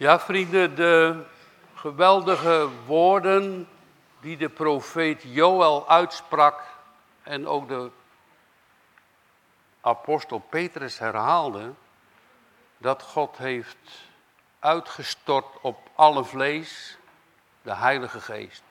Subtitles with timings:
[0.00, 1.22] Ja, vrienden, de
[1.74, 3.68] geweldige woorden
[4.20, 6.62] die de profeet Joël uitsprak
[7.22, 7.90] en ook de
[9.80, 11.72] apostel Petrus herhaalde,
[12.78, 14.08] dat God heeft
[14.58, 16.98] uitgestort op alle vlees
[17.62, 18.62] de Heilige Geest.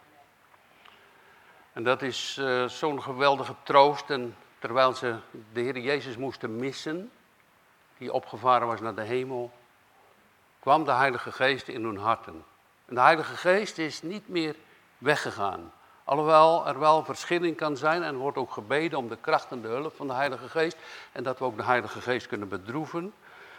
[1.73, 4.09] En dat is uh, zo'n geweldige troost.
[4.09, 5.15] En terwijl ze
[5.53, 7.11] de Heer Jezus moesten missen,
[7.97, 9.51] die opgevaren was naar de hemel,
[10.69, 12.45] kwam de Heilige Geest in hun harten.
[12.85, 14.55] En de Heilige Geest is niet meer
[14.97, 15.71] weggegaan.
[16.03, 19.67] Alhoewel er wel verschilling kan zijn en wordt ook gebeden om de kracht en de
[19.67, 20.77] hulp van de Heilige Geest.
[21.11, 23.13] En dat we ook de Heilige Geest kunnen bedroeven.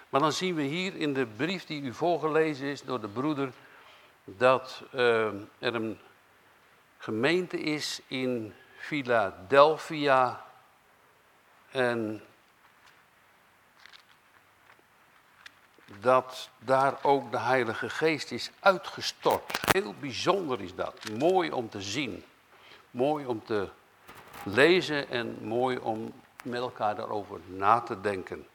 [0.08, 3.52] Maar dan zien we hier in de brief die u voorgelezen is door de broeder,
[4.24, 5.26] dat uh,
[5.58, 5.98] er een
[6.98, 10.44] gemeente is in Philadelphia.
[11.70, 12.22] En
[16.00, 19.60] dat daar ook de Heilige Geest is uitgestort.
[19.72, 20.94] Heel bijzonder is dat.
[21.18, 22.24] Mooi om te zien.
[22.90, 23.68] Mooi om te
[24.42, 28.46] lezen en mooi om met elkaar daarover na te denken.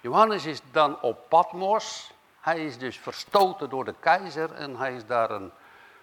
[0.00, 2.12] Johannes is dan op Patmos.
[2.40, 5.50] Hij is dus verstoten door de keizer en hij is daar een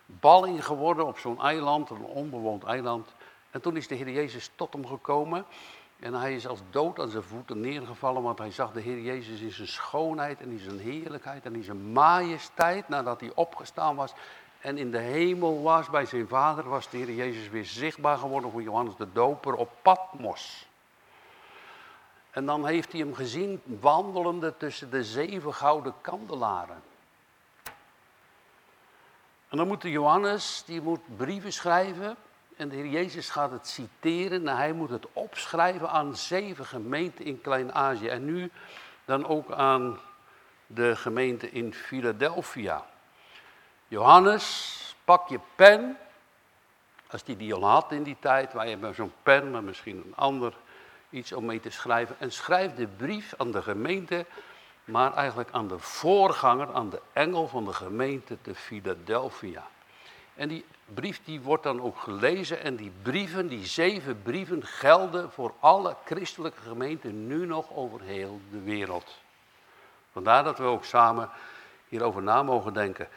[0.05, 3.09] balling geworden op zo'n eiland, een onbewoond eiland.
[3.51, 5.45] En toen is de Heer Jezus tot hem gekomen
[5.99, 9.39] en hij is als dood aan zijn voeten neergevallen, want hij zag de Heer Jezus
[9.39, 14.13] in zijn schoonheid en in zijn heerlijkheid en in zijn majesteit nadat hij opgestaan was
[14.61, 18.51] en in de hemel was bij zijn vader, was de Heer Jezus weer zichtbaar geworden
[18.51, 20.67] voor Johannes de Doper op Patmos.
[22.31, 26.81] En dan heeft hij hem gezien wandelende tussen de zeven gouden kandelaren.
[29.49, 32.15] En dan moet de Johannes, die moet brieven schrijven.
[32.57, 37.25] En de Heer Jezus gaat het citeren en hij moet het opschrijven aan zeven gemeenten
[37.25, 38.07] in Klein-Azië.
[38.07, 38.51] En nu
[39.05, 39.99] dan ook aan
[40.67, 42.85] de gemeente in Philadelphia.
[43.87, 45.97] Johannes, pak je pen.
[47.07, 50.15] Als die die al had in die tijd, wij hebben zo'n pen, maar misschien een
[50.15, 50.53] ander
[51.09, 52.15] iets om mee te schrijven.
[52.19, 54.25] En schrijf de brief aan de gemeente,
[54.83, 59.67] maar eigenlijk aan de voorganger, aan de engel van de gemeente te Philadelphia.
[60.37, 65.31] En die brief die wordt dan ook gelezen en die brieven, die zeven brieven, gelden
[65.31, 69.17] voor alle christelijke gemeenten nu nog over heel de wereld.
[70.11, 71.29] Vandaar dat we ook samen
[71.87, 73.07] hierover na mogen denken.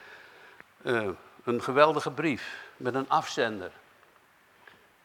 [0.82, 1.08] Uh,
[1.44, 3.70] een geweldige brief met een afzender.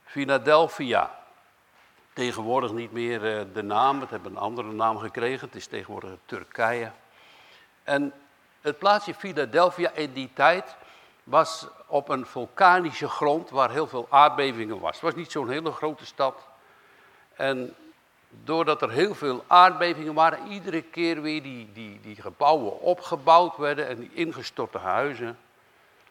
[0.05, 1.23] Philadelphia.
[2.13, 5.47] Tegenwoordig niet meer uh, de naam, het hebben een andere naam gekregen.
[5.47, 6.91] Het is tegenwoordig Turkije.
[7.83, 8.13] En
[8.61, 10.75] het plaatsje Philadelphia in die tijd
[11.25, 14.91] was op een vulkanische grond waar heel veel aardbevingen was.
[14.91, 16.47] Het was niet zo'n hele grote stad.
[17.33, 17.75] En
[18.29, 23.87] doordat er heel veel aardbevingen waren, iedere keer weer die, die, die gebouwen opgebouwd werden
[23.87, 25.37] en die ingestorte huizen,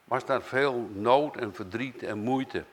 [0.05, 2.65] was daar veel nood en verdriet en moeite.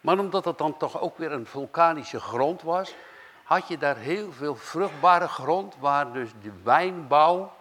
[0.00, 2.94] Maar omdat het dan toch ook weer een vulkanische grond was,
[3.42, 7.52] had je daar heel veel vruchtbare grond waar dus de wijnbouw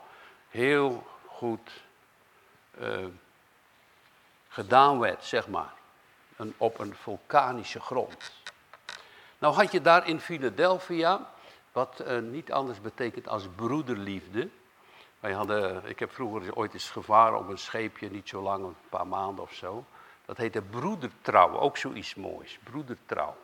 [0.49, 1.71] heel goed
[2.81, 3.05] uh,
[4.51, 5.73] gedaan werd, zeg maar.
[6.35, 8.31] Een, op een vulkanische grond.
[9.38, 11.29] Nou had je daar in Philadelphia,
[11.72, 14.50] wat uh, niet anders betekent als broederliefde.
[15.19, 18.75] Wij hadden, ik heb vroeger ooit eens gevaren op een scheepje, niet zo lang, een
[18.89, 19.85] paar maanden of zo.
[20.25, 23.35] Dat heette broedertrouw, ook zoiets moois, broedertrouw.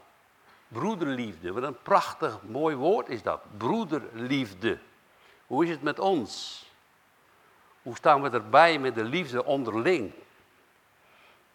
[0.67, 4.79] Broederliefde, wat een prachtig mooi woord is dat, broederliefde.
[5.47, 6.65] Hoe is het met ons?
[7.81, 10.13] Hoe staan we erbij met de liefde onderling?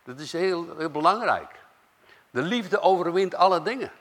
[0.05, 1.61] Dat is heel, heel belangrijk.
[2.31, 3.93] De liefde overwint alle dingen.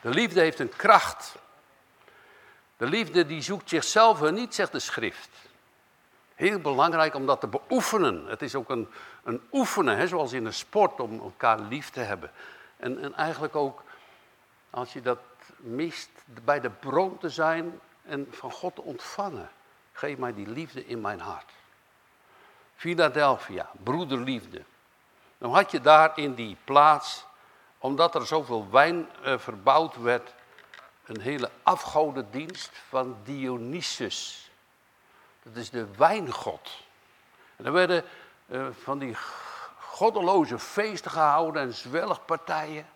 [0.00, 1.34] De liefde heeft een kracht.
[2.76, 5.30] De liefde die zoekt zichzelf niet, zegt de schrift.
[6.34, 8.26] Heel belangrijk om dat te beoefenen.
[8.26, 8.88] Het is ook een,
[9.24, 12.30] een oefenen, hè, zoals in een sport, om elkaar lief te hebben.
[12.76, 13.82] En, en eigenlijk ook,
[14.70, 15.18] als je dat
[15.56, 19.50] mist, bij de bron te zijn en van God te ontvangen.
[19.92, 21.50] Geef mij die liefde in mijn hart.
[22.76, 24.62] Philadelphia, broederliefde.
[25.40, 27.24] Dan had je daar in die plaats,
[27.78, 30.34] omdat er zoveel wijn uh, verbouwd werd,
[31.04, 34.50] een hele afgodendienst van Dionysus.
[35.42, 36.70] Dat is de wijngod.
[37.56, 38.04] En er werden
[38.46, 39.16] uh, van die
[39.78, 42.86] goddeloze feesten gehouden en zwelgpartijen.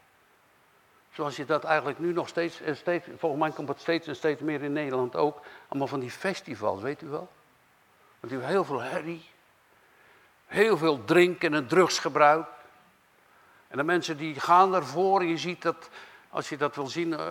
[1.12, 4.40] Zoals je dat eigenlijk nu nog steeds, steeds, volgens mij komt het steeds en steeds
[4.40, 5.40] meer in Nederland ook.
[5.68, 7.28] Allemaal van die festivals, weet u wel.
[8.20, 9.32] Want die hebben heel veel herrie.
[10.46, 12.46] Heel veel drinken en drugsgebruik.
[13.68, 15.88] En de mensen die gaan ervoor, je ziet dat,
[16.30, 17.26] als je dat wil zien, uh,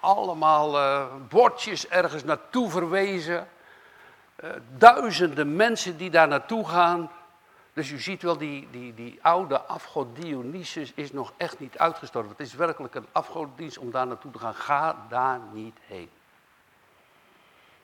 [0.00, 3.48] allemaal uh, bordjes ergens naartoe verwezen.
[4.44, 7.10] uh, duizenden mensen die daar naartoe gaan.
[7.72, 12.30] Dus u ziet wel, die, die, die oude afgod Dionysus is nog echt niet uitgestorven.
[12.30, 14.54] Het is werkelijk een afgoddienst om daar naartoe te gaan.
[14.54, 16.10] Ga daar niet heen.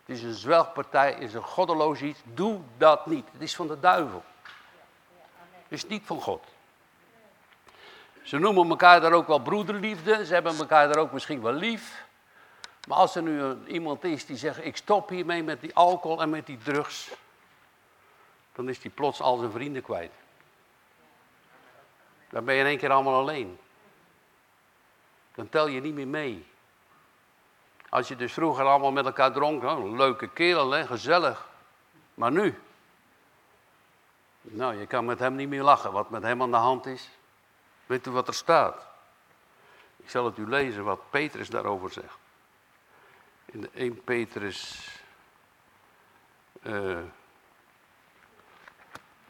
[0.07, 2.21] Het is een zwelgpartij, het is een goddeloos iets.
[2.35, 3.29] Doe dat niet.
[3.33, 4.23] Het is van de duivel.
[5.71, 6.45] Is niet van God.
[8.23, 10.27] Ze noemen elkaar daar ook wel broederliefde.
[10.27, 12.05] Ze hebben elkaar daar ook misschien wel lief.
[12.89, 16.31] Maar als er nu iemand is die zegt: Ik stop hiermee met die alcohol en
[16.31, 17.11] met die drugs.
[18.53, 20.13] Dan is die plots al zijn vrienden kwijt.
[22.31, 23.59] Dan ben je in één keer allemaal alleen.
[25.35, 26.47] Dan tel je niet meer mee.
[27.89, 31.49] Als je dus vroeger allemaal met elkaar dronk, nou, leuke kerel, hè, gezellig.
[32.15, 32.59] Maar nu?
[34.53, 35.93] Nou, je kan met hem niet meer lachen.
[35.93, 37.09] Wat met hem aan de hand is.
[37.87, 38.87] Weet u wat er staat?
[39.97, 42.19] Ik zal het u lezen wat Petrus daarover zegt.
[43.45, 44.89] In de 1 Petrus.
[46.63, 46.99] Uh,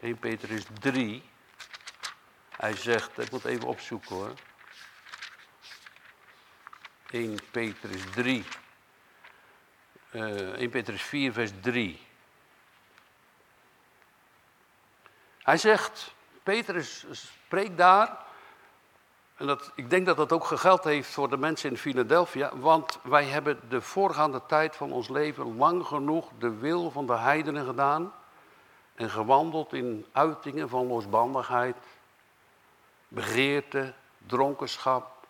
[0.01, 1.23] 1 Petrus 3.
[2.57, 4.33] Hij zegt, ik moet even opzoeken hoor.
[7.11, 8.45] 1 Petrus 3.
[10.13, 12.09] Uh, 1 Petrus 4, vers 3.
[15.51, 18.19] Hij zegt, Petrus spreekt daar
[19.37, 22.99] en dat, ik denk dat dat ook gegeld heeft voor de mensen in Philadelphia, want
[23.03, 27.67] wij hebben de voorgaande tijd van ons leven lang genoeg de wil van de heidenen
[27.67, 28.13] gedaan
[28.95, 31.77] en gewandeld in uitingen van losbandigheid,
[33.09, 33.95] begeerte,
[34.27, 35.27] dronkenschap,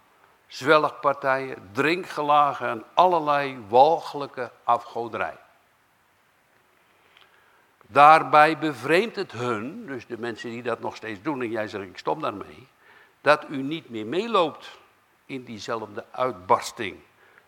[0.46, 5.38] zwelgpartijen, drinkgelagen en allerlei walgelijke afgoderij.
[7.92, 11.84] Daarbij bevreemdt het hun, dus de mensen die dat nog steeds doen, en jij zegt
[11.84, 12.68] ik stop daarmee,
[13.20, 14.78] dat u niet meer meeloopt
[15.26, 16.96] in diezelfde uitbarsting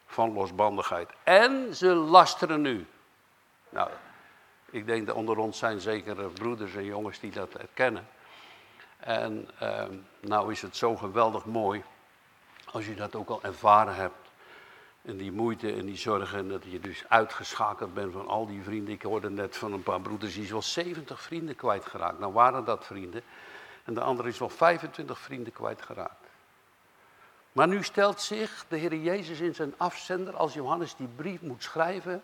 [0.06, 1.11] van losbandigheid.
[1.25, 2.87] En ze lasteren u.
[3.69, 3.91] Nou,
[4.71, 8.09] ik denk dat onder ons zijn zeker broeders en jongens die dat herkennen.
[8.97, 9.85] En eh,
[10.21, 11.83] nou is het zo geweldig mooi
[12.73, 14.21] als je dat ook al ervaren hebt.
[15.02, 18.94] En die moeite en die zorgen, dat je dus uitgeschakeld bent van al die vrienden.
[18.94, 22.19] Ik hoorde net van een paar broeders die wel 70 vrienden kwijtgeraakt.
[22.19, 23.22] Nou waren dat vrienden
[23.84, 26.26] en de andere is wel 25 vrienden kwijtgeraakt.
[27.52, 31.62] Maar nu stelt zich de Heer Jezus in zijn afzender, als Johannes die brief moet
[31.62, 32.22] schrijven,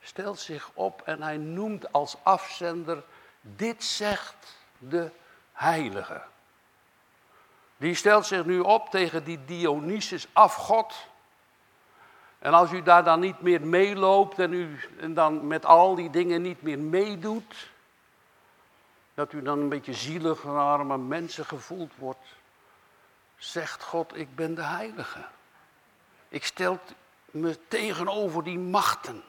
[0.00, 3.04] stelt zich op en hij noemt als afzender,
[3.40, 5.10] dit zegt de
[5.52, 6.22] heilige.
[7.76, 10.94] Die stelt zich nu op tegen die Dionysus afgod.
[12.38, 16.10] En als u daar dan niet meer meeloopt en u en dan met al die
[16.10, 17.70] dingen niet meer meedoet,
[19.14, 22.26] dat u dan een beetje zielig en arme mensen gevoeld wordt,
[23.36, 25.26] zegt God, ik ben de heilige.
[26.28, 26.78] Ik stel
[27.30, 29.22] me tegenover die machten.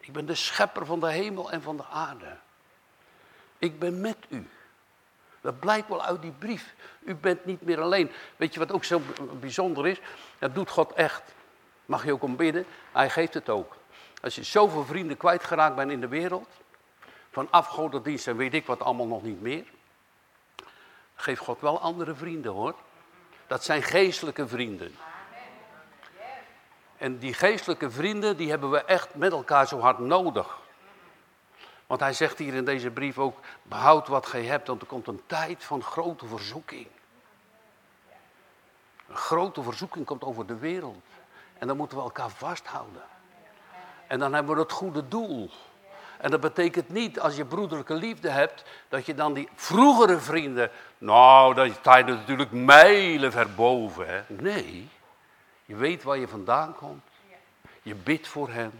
[0.00, 2.36] Ik ben de schepper van de hemel en van de aarde.
[3.58, 4.48] Ik ben met u.
[5.40, 6.74] Dat blijkt wel uit die brief.
[7.00, 8.10] U bent niet meer alleen.
[8.36, 9.00] Weet je wat ook zo
[9.40, 10.00] bijzonder is?
[10.38, 11.34] Dat doet God echt.
[11.92, 12.66] Mag je ook om bidden?
[12.92, 13.76] Hij geeft het ook.
[14.22, 16.48] Als je zoveel vrienden kwijtgeraakt bent in de wereld,
[17.30, 19.64] van afgodendienst en weet ik wat allemaal nog niet meer.
[21.14, 22.74] Geef God wel andere vrienden hoor.
[23.46, 24.94] Dat zijn geestelijke vrienden.
[26.96, 30.58] En die geestelijke vrienden, die hebben we echt met elkaar zo hard nodig.
[31.86, 35.06] Want hij zegt hier in deze brief ook, behoud wat gij hebt, want er komt
[35.06, 36.86] een tijd van grote verzoeking.
[39.08, 41.04] Een grote verzoeking komt over de wereld.
[41.62, 43.02] En dan moeten we elkaar vasthouden.
[44.06, 45.50] En dan hebben we het goede doel.
[46.18, 50.70] En dat betekent niet als je broederlijke liefde hebt, dat je dan die vroegere vrienden,
[50.98, 54.08] nou, dat sta je natuurlijk mijlen verboven.
[54.08, 54.22] Hè?
[54.28, 54.88] Nee,
[55.64, 57.04] je weet waar je vandaan komt.
[57.82, 58.72] Je bidt voor hen.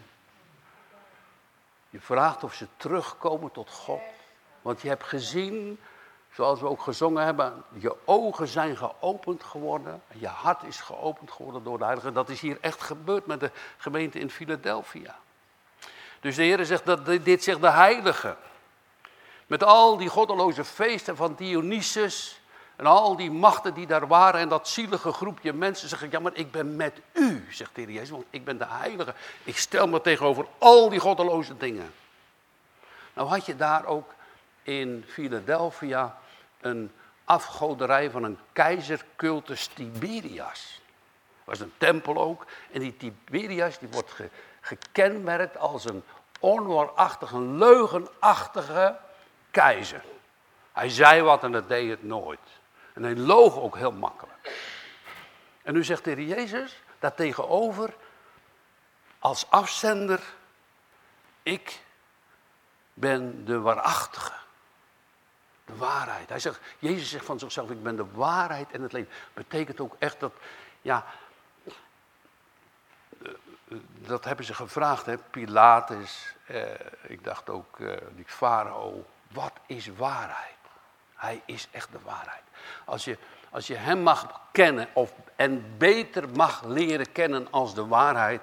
[1.91, 4.03] Je vraagt of ze terugkomen tot God.
[4.63, 5.81] Want je hebt gezien,
[6.35, 10.03] zoals we ook gezongen hebben, je ogen zijn geopend geworden.
[10.13, 12.13] Je hart is geopend geworden door de Heilige.
[12.13, 15.17] Dat is hier echt gebeurd met de gemeente in Philadelphia.
[16.21, 18.37] Dus de Heer zegt dat dit zegt de heilige.
[19.47, 22.41] Met al die goddeloze feesten van Dionysus
[22.77, 26.35] en al die machten die daar waren en dat zielige groepje mensen zeggen, ja maar
[26.35, 29.15] ik ben met u, zegt de Heer Jezus, want ik ben de heilige.
[29.45, 31.93] Ik stel me tegenover al die goddeloze dingen.
[33.13, 34.15] Nou had je daar ook
[34.63, 36.21] in Philadelphia
[36.63, 36.93] een
[37.25, 40.81] afgoderij van een keizercultus Tiberias.
[41.45, 42.47] Dat was een tempel ook.
[42.73, 44.29] En die Tiberias die wordt ge,
[44.61, 46.03] gekenmerkt als een
[46.41, 48.99] onwaarachtige, leugenachtige
[49.51, 50.05] keizer.
[50.73, 52.41] Hij zei wat en dat deed het nooit.
[52.93, 54.61] En hij loog ook heel makkelijk.
[55.63, 57.95] En nu zegt de Jezus daar tegenover
[59.19, 60.21] als afzender,
[61.43, 61.81] ik
[62.95, 64.33] ben de waarachtige.
[65.77, 66.29] Waarheid.
[66.29, 69.13] Hij zegt, Jezus zegt van zichzelf, ik ben de waarheid en het leven.
[69.35, 70.33] Betekent ook echt dat,
[70.83, 71.05] ja,
[73.23, 73.33] eh,
[74.07, 75.19] dat hebben ze gevraagd, hè?
[75.19, 76.63] Pilatus, eh,
[77.03, 80.57] ik dacht ook eh, die farao, wat is waarheid?
[81.15, 82.43] Hij is echt de waarheid.
[82.85, 83.19] Als je,
[83.51, 88.43] als je hem mag kennen of, en beter mag leren kennen als de waarheid,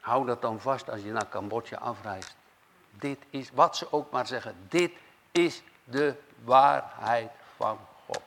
[0.00, 2.36] hou dat dan vast als je naar Cambodja afreist.
[2.90, 4.92] Dit is, wat ze ook maar zeggen, dit
[5.30, 8.22] is de waarheid van God.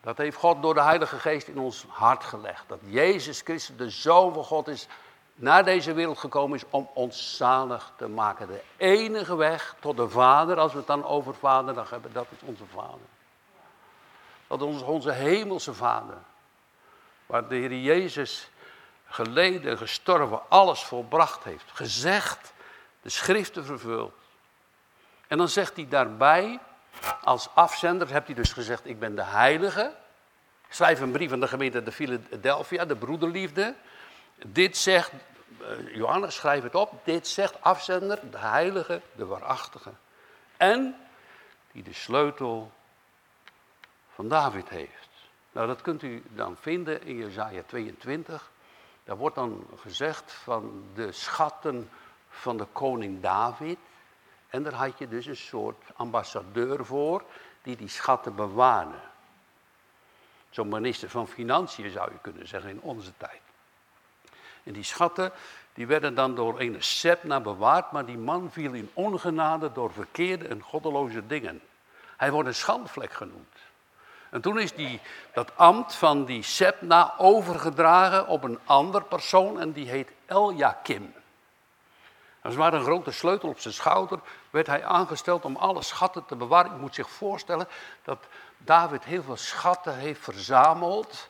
[0.00, 2.64] Dat heeft God door de Heilige Geest in ons hart gelegd.
[2.66, 4.86] Dat Jezus Christus, de Zoon van God, is
[5.34, 8.46] naar deze wereld gekomen is om ons zalig te maken.
[8.46, 12.26] De enige weg tot de Vader, als we het dan over Vader dan hebben, dat
[12.30, 13.06] is onze Vader.
[14.46, 16.16] Dat is onze hemelse Vader.
[17.26, 18.50] Waar de Heer Jezus
[19.06, 21.64] geleden, gestorven, alles volbracht heeft.
[21.72, 22.52] Gezegd,
[23.02, 24.12] de schriften vervuld.
[25.28, 26.58] En dan zegt hij daarbij,
[27.22, 29.94] als afzender, hebt hij dus gezegd, ik ben de heilige.
[30.68, 33.74] Schrijf een brief aan de gemeente de Philadelphia, de broederliefde.
[34.46, 35.12] Dit zegt,
[35.60, 39.92] eh, Johannes schrijf het op, dit zegt afzender, de heilige, de waarachtige.
[40.56, 40.96] En
[41.72, 42.72] die de sleutel
[44.14, 45.08] van David heeft.
[45.52, 48.50] Nou, dat kunt u dan vinden in Jezaja 22.
[49.04, 51.90] Daar wordt dan gezegd van de schatten
[52.28, 53.78] van de koning David.
[54.50, 57.22] En daar had je dus een soort ambassadeur voor
[57.62, 58.96] die die schatten bewaarde.
[60.50, 63.40] Zo'n minister van Financiën zou je kunnen zeggen in onze tijd.
[64.62, 65.32] En die schatten
[65.72, 70.48] die werden dan door een Sepna bewaard, maar die man viel in ongenade door verkeerde
[70.48, 71.60] en goddeloze dingen.
[72.16, 73.56] Hij wordt een schandvlek genoemd.
[74.30, 75.00] En toen is die,
[75.32, 81.14] dat ambt van die Sepna overgedragen op een ander persoon en die heet Eljakim.
[82.48, 86.36] Als het een grote sleutel op zijn schouder werd hij aangesteld om alle schatten te
[86.36, 86.72] bewaren.
[86.72, 87.68] Ik moet zich voorstellen
[88.02, 88.18] dat
[88.58, 91.28] David heel veel schatten heeft verzameld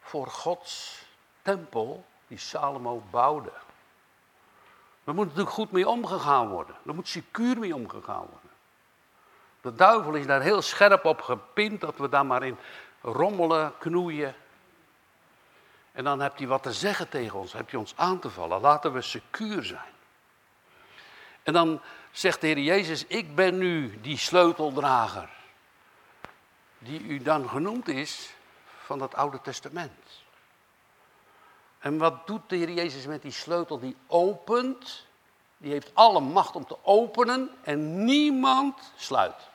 [0.00, 1.02] voor Gods
[1.42, 3.52] tempel die Salomo bouwde.
[5.04, 6.74] Daar moet natuurlijk goed mee omgegaan worden.
[6.82, 8.50] Daar moet secuur mee omgegaan worden.
[9.60, 12.58] De duivel is daar heel scherp op gepind dat we daar maar in
[13.00, 14.34] rommelen, knoeien.
[15.92, 18.60] En dan hebt hij wat te zeggen tegen ons, heb je ons aan te vallen.
[18.60, 19.94] Laten we secuur zijn.
[21.46, 25.28] En dan zegt de Heer Jezus, ik ben nu die sleuteldrager.
[26.78, 28.34] Die u dan genoemd is
[28.82, 30.24] van het Oude Testament.
[31.78, 33.78] En wat doet de Heer Jezus met die sleutel?
[33.78, 35.06] Die opent.
[35.56, 39.48] Die heeft alle macht om te openen en niemand sluit.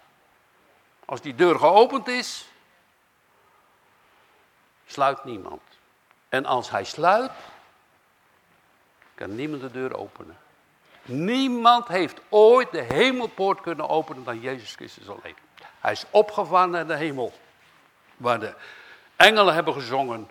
[1.05, 2.45] Als die deur geopend is,
[4.85, 5.61] sluit niemand.
[6.29, 7.31] En als hij sluit,
[9.15, 10.37] kan niemand de deur openen.
[11.05, 15.35] Niemand heeft ooit de hemelpoort kunnen openen dan Jezus Christus alleen.
[15.79, 17.33] Hij is opgevaren naar de hemel,
[18.17, 18.53] waar de
[19.15, 20.29] engelen hebben gezongen.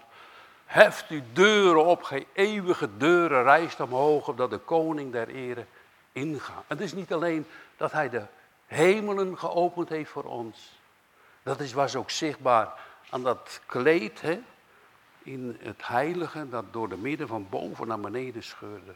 [0.64, 5.64] Heft uw deuren op, geen eeuwige deuren, rijst omhoog, opdat de koning der ere
[6.12, 6.64] ingaat.
[6.66, 7.46] Het is niet alleen
[7.76, 8.22] dat hij de
[8.66, 10.70] hemelen geopend heeft voor ons.
[11.42, 12.72] Dat is, was ook zichtbaar
[13.10, 14.40] aan dat kleed hè,
[15.22, 18.94] in het heilige dat door de midden van boven naar beneden scheurde.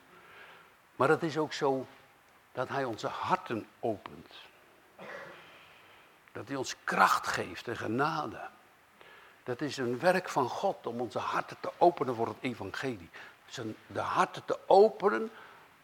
[0.97, 1.87] Maar het is ook zo
[2.53, 4.33] dat hij onze harten opent.
[6.33, 8.41] Dat hij ons kracht geeft en genade.
[9.43, 13.11] Dat is een werk van God om onze harten te openen voor het evangelie.
[13.87, 15.31] De harten te openen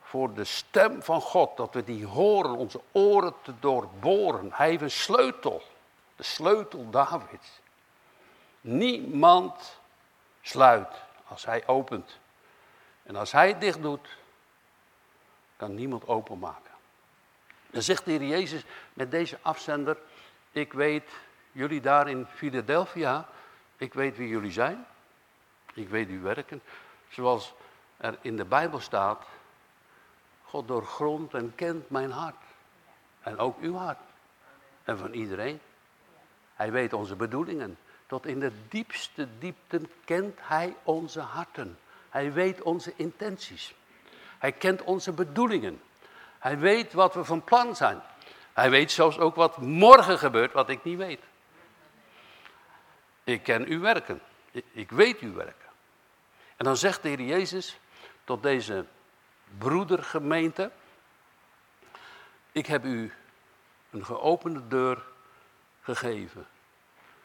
[0.03, 1.57] voor de stem van God.
[1.57, 4.51] Dat we die horen, onze oren te doorboren.
[4.53, 5.63] Hij heeft een sleutel.
[6.17, 7.61] De sleutel Davids.
[8.61, 9.81] Niemand
[10.43, 12.19] sluit als hij opent.
[13.03, 14.09] En als hij dicht doet,
[15.61, 16.71] kan niemand openmaken.
[17.71, 19.99] Dan zegt de Heer Jezus met deze afzender,
[20.53, 21.11] ik weet,
[21.53, 23.29] jullie daar in Philadelphia,
[23.77, 24.87] ik weet wie jullie zijn.
[25.75, 26.63] Ik weet uw werken.
[27.09, 27.55] Zoals
[27.97, 29.27] er in de Bijbel staat,
[30.43, 32.45] God doorgrondt en kent mijn hart.
[33.21, 34.01] En ook uw hart.
[34.85, 35.61] En van iedereen.
[36.55, 37.79] Hij weet onze bedoelingen.
[38.07, 41.79] Tot in de diepste diepten kent hij onze harten.
[42.09, 43.75] Hij weet onze intenties.
[44.41, 45.83] Hij kent onze bedoelingen.
[46.39, 48.01] Hij weet wat we van plan zijn.
[48.53, 51.21] Hij weet zelfs ook wat morgen gebeurt, wat ik niet weet.
[53.25, 54.21] Ik ken uw werken.
[54.73, 55.69] Ik weet uw werken.
[56.57, 57.79] En dan zegt de Heer Jezus
[58.25, 58.85] tot deze
[59.59, 60.71] broedergemeente:
[62.53, 63.13] Ik heb u
[63.91, 65.03] een geopende deur
[65.83, 66.47] gegeven.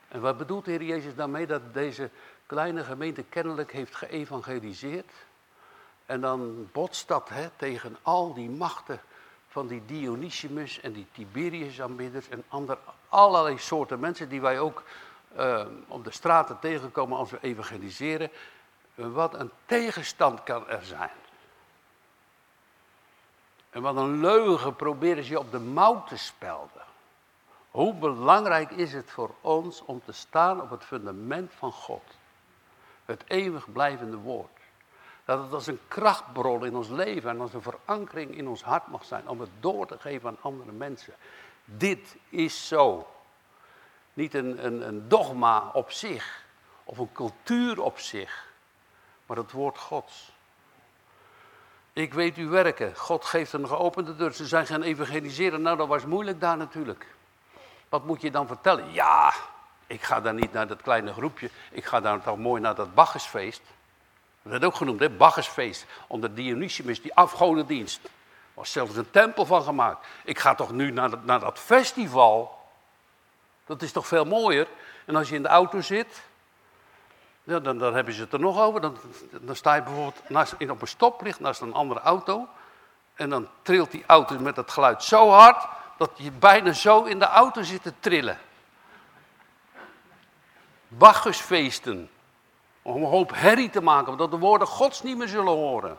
[0.08, 2.10] En wat bedoelt de Heer Jezus daarmee dat deze
[2.46, 5.12] kleine gemeente kennelijk heeft geëvangeliseerd?
[6.06, 9.02] En dan botst dat hè, tegen al die machten
[9.48, 14.84] van die Dionysius en die Tiberius-aanbidders en andere, allerlei soorten mensen die wij ook
[15.38, 18.32] uh, op de straten tegenkomen als we evangeliseren.
[18.96, 21.10] Wat een tegenstand kan er zijn.
[23.70, 26.84] En wat een leugen proberen ze op de mouw te spelden.
[27.72, 32.04] Hoe belangrijk is het voor ons om te staan op het fundament van God.
[33.06, 34.55] Het eeuwig blijvende woord.
[35.26, 38.88] Dat het als een krachtbron in ons leven en als een verankering in ons hart
[38.88, 41.14] mag zijn om het door te geven aan andere mensen.
[41.66, 43.08] Dit is zo.
[44.14, 46.44] Niet een, een, een dogma op zich
[46.84, 48.54] of een cultuur op zich,
[49.26, 50.34] maar het woord Gods.
[51.94, 52.96] Ik weet u werken.
[52.96, 54.34] God geeft een geopende deur.
[54.34, 55.62] Ze zijn gaan evangeliseren.
[55.62, 57.16] Nou, dat was moeilijk daar natuurlijk.
[57.90, 58.92] Wat moet je dan vertellen?
[58.92, 59.34] Ja,
[59.88, 61.50] ik ga daar niet naar dat kleine groepje.
[61.72, 63.62] Ik ga daar toch mooi naar dat Bacchusfeest.
[64.46, 65.10] Dat werd ook genoemd, hè?
[65.10, 65.86] Bacchusfeest.
[66.08, 68.04] Onder Dionysius, die afgodendienst.
[68.04, 68.12] Er
[68.54, 70.08] was zelfs een tempel van gemaakt.
[70.24, 72.60] Ik ga toch nu naar dat, naar dat festival.
[73.66, 74.68] Dat is toch veel mooier.
[75.06, 76.22] En als je in de auto zit,
[77.44, 78.82] dan, dan hebben ze het er nog over.
[78.82, 78.98] Dan,
[79.42, 82.48] dan sta je bijvoorbeeld naast, op een stoplicht naast een andere auto.
[83.16, 87.20] En dan trilt die auto met het geluid zo hard dat je bijna zo in
[87.20, 88.40] de auto zit te trillen.
[90.88, 92.10] Bacchusfeesten.
[92.86, 95.98] Om een hoop herrie te maken, omdat de woorden Gods niet meer zullen horen.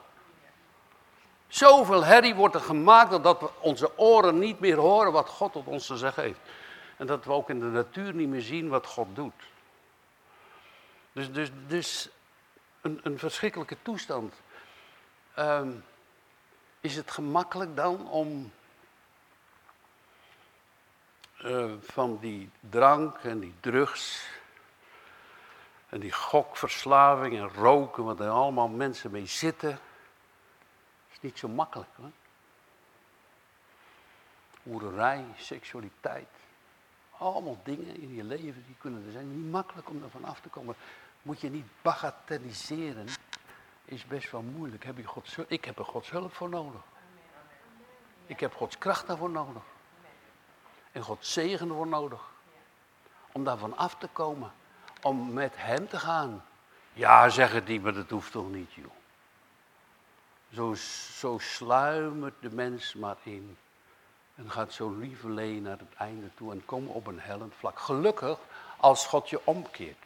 [1.48, 5.66] Zoveel herrie wordt er gemaakt dat we onze oren niet meer horen wat God tot
[5.66, 6.40] ons te zeggen heeft.
[6.96, 9.42] En dat we ook in de natuur niet meer zien wat God doet.
[11.12, 12.08] Dus, dus, dus
[12.80, 14.34] een, een verschrikkelijke toestand.
[15.34, 15.70] Ehm,
[16.80, 18.52] is het gemakkelijk dan om
[21.44, 24.28] uh, van die drank en die drugs
[25.96, 29.78] en die gokverslaving en roken, waar er allemaal mensen mee zitten,
[31.12, 31.88] is niet zo makkelijk.
[31.96, 32.10] Hoor.
[34.66, 36.28] Oererij, seksualiteit,
[37.18, 39.36] allemaal dingen in je leven die kunnen er zijn.
[39.36, 40.74] Niet makkelijk om ervan af te komen.
[41.22, 43.06] Moet je niet bagatelliseren.
[43.84, 44.84] Is best wel moeilijk.
[44.84, 46.80] Heb je Gods, ik heb er Gods hulp voor nodig.
[48.26, 49.62] Ik heb Gods kracht daarvoor nodig.
[50.92, 52.20] En Gods zegen voor nodig.
[53.32, 54.52] Om daarvan af te komen.
[55.02, 56.44] Om met hem te gaan.
[56.92, 58.90] Ja, zeg het niet, maar dat hoeft toch niet, joh.
[60.52, 60.74] Zo,
[61.18, 63.56] zo sluimert de mens maar in.
[64.34, 67.78] En gaat zo lieverlee naar het einde toe en komt op een hellend vlak.
[67.78, 68.38] Gelukkig
[68.76, 70.04] als God je omkeert.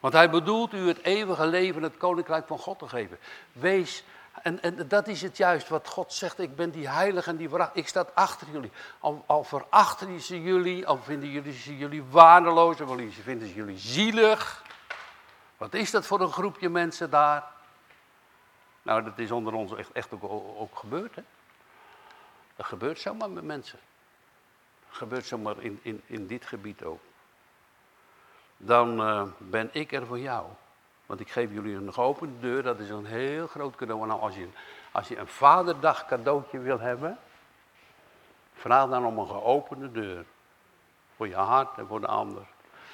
[0.00, 3.18] Want hij bedoelt u het eeuwige leven, het koninkrijk van God te geven.
[3.52, 4.04] Wees,
[4.42, 7.48] en, en dat is het juist wat God zegt, ik ben die heilige en die
[7.48, 7.76] veracht.
[7.76, 8.70] Ik sta achter jullie.
[8.98, 13.78] Al, al verachten ze jullie, al vinden jullie ze jullie waardeloos, al vinden ze jullie
[13.78, 14.62] zielig.
[15.56, 17.44] Wat is dat voor een groepje mensen daar?
[18.82, 20.22] Nou, dat is onder ons echt, echt ook,
[20.58, 21.22] ook gebeurd, hè?
[22.56, 23.78] Dat gebeurt zomaar met mensen.
[24.88, 27.00] Dat gebeurt zomaar in, in, in dit gebied ook.
[28.56, 30.46] Dan uh, ben ik er voor jou.
[31.08, 34.06] Want ik geef jullie een geopende deur, dat is een heel groot cadeau.
[34.06, 34.48] Nou, als, je,
[34.92, 37.18] als je een vaderdag cadeautje wil hebben,
[38.54, 40.24] vraag dan om een geopende deur.
[41.16, 42.42] Voor je hart en voor de ander.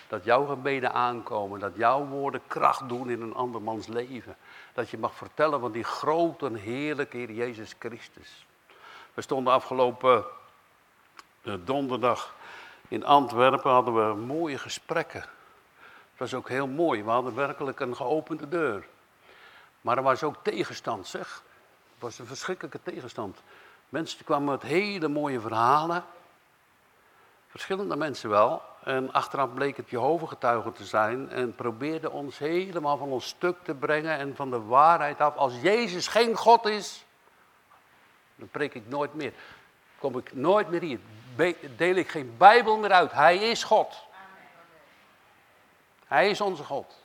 [0.09, 4.37] Dat jouw gebeden aankomen, dat jouw woorden kracht doen in een andermans leven.
[4.73, 8.47] Dat je mag vertellen van die grote heerlijke Heer Jezus Christus.
[9.15, 10.25] We stonden afgelopen
[11.43, 12.35] eh, donderdag
[12.89, 15.25] in Antwerpen, hadden we mooie gesprekken.
[16.15, 18.87] Het was ook heel mooi, we hadden werkelijk een geopende deur.
[19.81, 21.43] Maar er was ook tegenstand, zeg.
[21.93, 23.43] Het was een verschrikkelijke tegenstand.
[23.89, 26.05] Mensen kwamen met hele mooie verhalen.
[27.49, 28.63] Verschillende mensen wel.
[28.85, 31.31] En achteraf bleek het Jehovah-getuigen te zijn.
[31.31, 35.37] En probeerden ons helemaal van ons stuk te brengen en van de waarheid af.
[35.37, 37.05] Als Jezus geen God is,
[38.37, 39.33] dan preek ik nooit meer.
[39.99, 41.01] Kom ik nooit meer hier.
[41.77, 43.13] Deel ik geen Bijbel meer uit.
[43.13, 44.04] Hij is God.
[46.15, 47.05] Hij is onze God.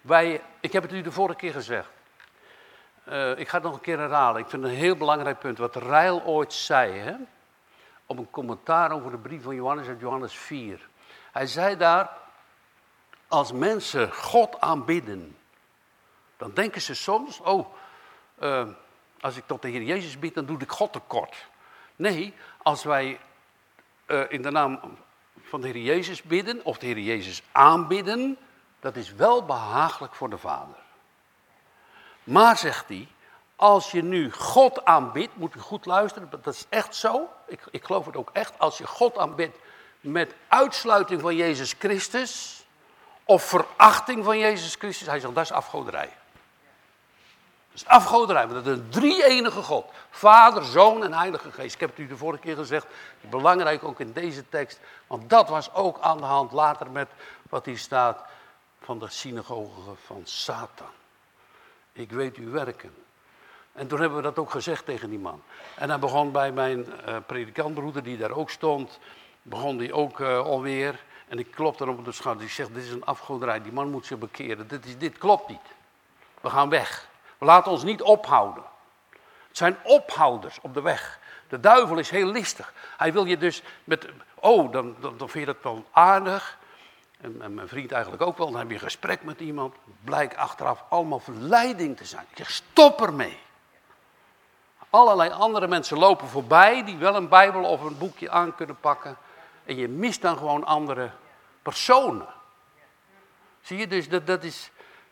[0.00, 1.88] Wij, ik heb het u de vorige keer gezegd.
[3.08, 4.40] Uh, ik ga het nog een keer herhalen.
[4.40, 5.58] Ik vind het een heel belangrijk punt.
[5.58, 6.98] Wat Rijl ooit zei.
[6.98, 7.14] Hè?
[8.06, 10.88] Op een commentaar over de brief van Johannes uit Johannes 4.
[11.32, 12.10] Hij zei daar.
[13.28, 15.36] Als mensen God aanbidden.
[16.36, 17.40] Dan denken ze soms.
[17.40, 17.74] Oh.
[18.42, 18.68] Uh,
[19.20, 21.46] als ik tot de Heer Jezus bid, dan doe ik God tekort.
[21.96, 23.20] Nee, als wij
[24.06, 24.80] uh, in de naam
[25.50, 28.38] van de Heer Jezus bidden, of de Heer Jezus aanbidden,
[28.80, 30.76] dat is wel behagelijk voor de Vader.
[32.24, 33.08] Maar, zegt hij,
[33.56, 37.28] als je nu God aanbidt, moet u goed luisteren, dat is echt zo.
[37.46, 38.58] Ik, ik geloof het ook echt.
[38.58, 39.56] Als je God aanbidt
[40.00, 42.64] met uitsluiting van Jezus Christus,
[43.24, 46.18] of verachting van Jezus Christus, hij zegt dat is afgoderij.
[47.72, 49.90] Dat is afgoderij, want dat is een drie-enige God.
[50.10, 51.74] Vader, Zoon en Heilige Geest.
[51.74, 52.86] Ik heb het u de vorige keer gezegd,
[53.20, 54.80] belangrijk ook in deze tekst.
[55.06, 57.08] Want dat was ook aan de hand later met
[57.42, 58.22] wat hier staat
[58.80, 60.86] van de synagoge van Satan.
[61.92, 62.94] Ik weet uw werken.
[63.72, 65.42] En toen hebben we dat ook gezegd tegen die man.
[65.74, 68.98] En hij begon bij mijn uh, predikantbroeder, die daar ook stond,
[69.42, 71.04] begon die ook uh, alweer.
[71.28, 72.44] En ik klopte hem op de schouder.
[72.44, 74.68] Ik zeg, dit is een afgoderij, die man moet zich bekeren.
[74.68, 75.60] Dit, is, dit klopt niet.
[76.40, 77.08] We gaan weg.
[77.40, 78.62] We laten ons niet ophouden.
[79.48, 81.18] Het zijn ophouders op de weg.
[81.48, 82.72] De duivel is heel listig.
[82.96, 86.58] Hij wil je dus met, oh, dan, dan, vind je dat wel aardig.
[87.20, 88.50] En, en, mijn vriend eigenlijk ook wel.
[88.50, 89.74] Dan heb je een gesprek met iemand.
[90.04, 92.26] Blijkt achteraf allemaal verleiding te zijn.
[92.30, 93.38] Ik zeg, stop ermee.
[94.90, 99.16] Allerlei andere mensen lopen voorbij die wel een Bijbel of een boekje aan kunnen pakken.
[99.64, 101.10] En je mist dan gewoon andere
[101.62, 102.28] personen.
[103.60, 104.70] Zie je dus, dat, dat is,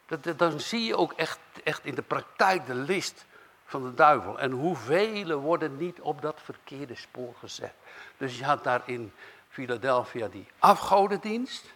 [0.09, 3.27] dat, dan zie je ook echt, echt in de praktijk de list
[3.65, 4.39] van de duivel.
[4.39, 7.75] En hoeveel worden niet op dat verkeerde spoor gezet.
[8.17, 9.13] Dus je had daar in
[9.49, 11.75] Philadelphia die afgodendienst.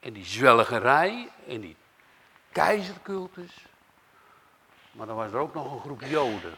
[0.00, 1.28] En die zwelgerij.
[1.46, 1.76] En die
[2.52, 3.66] keizercultus.
[4.92, 6.54] Maar dan was er ook nog een groep joden.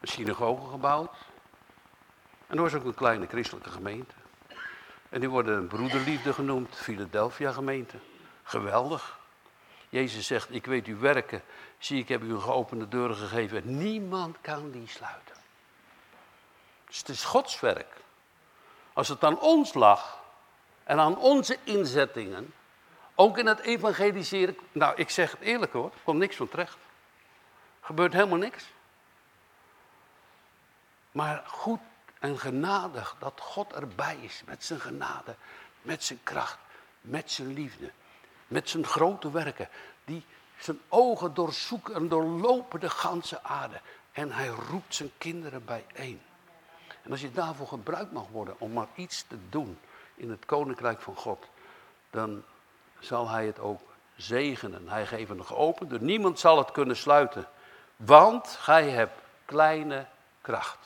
[0.00, 1.16] Een synagoge gebouwd.
[2.46, 4.14] En er was ook een kleine christelijke gemeente.
[5.08, 7.96] En die worden een broederliefde genoemd, Philadelphia gemeente.
[8.42, 9.20] Geweldig.
[9.92, 11.42] Jezus zegt, ik weet uw werken.
[11.78, 13.78] Zie, ik heb u een geopende deuren gegeven.
[13.78, 15.36] Niemand kan die sluiten.
[16.86, 17.96] Dus het is Gods werk.
[18.92, 20.22] Als het aan ons lag
[20.84, 22.54] en aan onze inzettingen,
[23.14, 26.74] ook in het evangeliseren, nou ik zeg het eerlijk hoor, er komt niks van terecht.
[27.80, 28.64] Er gebeurt helemaal niks.
[31.10, 31.80] Maar goed
[32.18, 35.34] en genadig dat God erbij is met zijn genade,
[35.82, 36.58] met zijn kracht,
[37.00, 37.92] met zijn liefde,
[38.52, 39.68] met zijn grote werken,
[40.04, 40.24] die
[40.58, 43.80] zijn ogen doorzoeken en doorlopen de ganse aarde.
[44.12, 46.20] En hij roept zijn kinderen bijeen.
[47.02, 49.78] En als je daarvoor gebruikt mag worden om maar iets te doen
[50.14, 51.46] in het koninkrijk van God,
[52.10, 52.42] dan
[52.98, 53.80] zal hij het ook
[54.16, 54.88] zegenen.
[54.88, 57.46] Hij geeft een geopend, dus niemand zal het kunnen sluiten.
[57.96, 60.06] Want gij hebt kleine
[60.40, 60.78] kracht.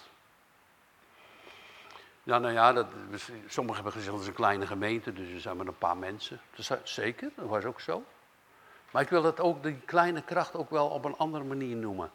[2.27, 2.87] Ja, nou ja, dat,
[3.47, 6.41] sommigen hebben gezegd dat is een kleine gemeente, dus er zijn maar een paar mensen.
[6.51, 8.05] Dat is, zeker, dat was ook zo.
[8.91, 12.11] Maar ik wil dat ook, die kleine kracht ook wel op een andere manier noemen.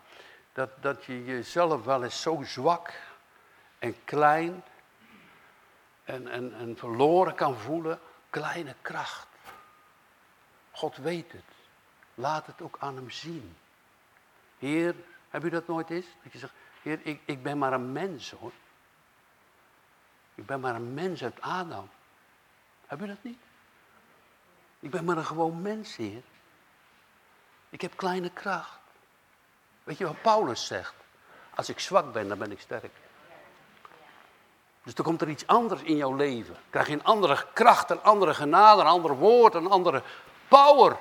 [0.54, 2.94] Dat, dat je jezelf wel eens zo zwak
[3.80, 4.64] en klein
[6.04, 8.00] en, en, en verloren kan voelen.
[8.30, 9.28] Kleine kracht.
[10.72, 11.52] God weet het.
[12.16, 13.56] Laat het ook aan hem zien.
[14.60, 14.96] Heer,
[15.30, 16.08] heb u dat nooit eens?
[16.24, 18.52] Dat je zegt, Heer, ik, ik ben maar een mens hoor.
[20.36, 21.90] Ik ben maar een mens uit Adam.
[22.88, 23.40] Heb u dat niet?
[24.80, 26.22] Ik ben maar een gewoon mens, Heer.
[27.70, 28.80] Ik heb kleine kracht.
[29.84, 30.94] Weet je wat Paulus zegt?
[31.56, 32.92] Als ik zwak ben, dan ben ik sterk.
[34.84, 36.56] Dus dan komt er iets anders in jouw leven.
[36.70, 40.04] Krijg je een andere kracht, een andere genade, een ander woord, een andere
[40.48, 40.98] power.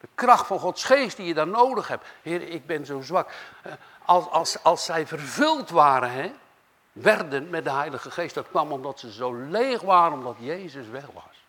[0.00, 2.06] De kracht van Gods geest die je dan nodig hebt.
[2.22, 3.30] Heer, ik ben zo zwak.
[3.62, 3.72] Eh,
[4.04, 6.32] als, als, als zij vervuld waren, hè,
[6.92, 8.34] werden met de Heilige Geest.
[8.34, 11.44] Dat kwam omdat ze zo leeg waren, omdat Jezus weg was.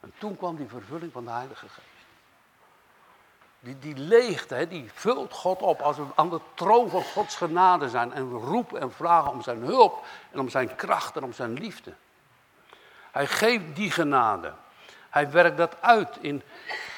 [0.00, 1.88] En toen kwam die vervulling van de Heilige Geest.
[3.60, 7.36] Die, die leegte, hè, die vult God op als we aan de troon van Gods
[7.36, 8.12] genade zijn.
[8.12, 11.92] En roepen en vragen om zijn hulp en om zijn kracht en om zijn liefde.
[13.10, 14.52] Hij geeft die genade.
[15.10, 16.16] Hij werkt dat uit.
[16.20, 16.42] In,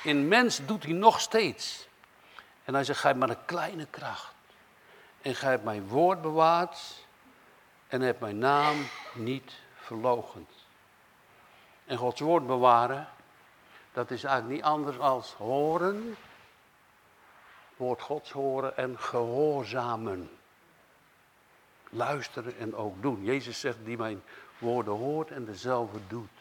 [0.02, 1.88] in mens doet hij nog steeds.
[2.64, 4.34] En hij zegt, gij hebt maar een kleine kracht.
[5.22, 6.78] En gij hebt mijn woord bewaard
[7.92, 10.50] en hebt mijn naam niet verlogend.
[11.84, 13.08] En Gods woord bewaren,
[13.92, 16.16] dat is eigenlijk niet anders als horen,
[17.76, 20.30] woord Gods horen en gehoorzamen.
[21.90, 23.24] Luisteren en ook doen.
[23.24, 24.22] Jezus zegt, die mijn
[24.58, 26.40] woorden hoort en dezelfde doet.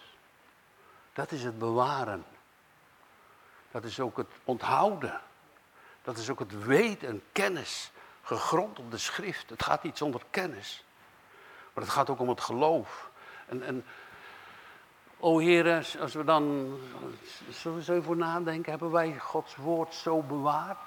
[1.14, 2.26] Dat is het bewaren.
[3.72, 5.22] Dat is ook het onthouden.
[6.04, 9.50] Dat is ook het weten en kennis, gegrond op de schrift.
[9.50, 10.84] Het gaat niet zonder kennis.
[11.74, 13.10] Maar het gaat ook om het geloof.
[13.46, 13.86] En, en
[15.20, 16.78] o heren, als we dan
[17.82, 20.78] zo voor nadenken, hebben wij Gods woord zo bewaard?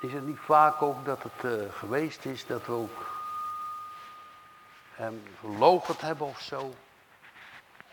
[0.00, 3.16] Is het niet vaak ook dat het uh, geweest is dat we ook
[4.90, 6.74] hem verloochend hebben of zo?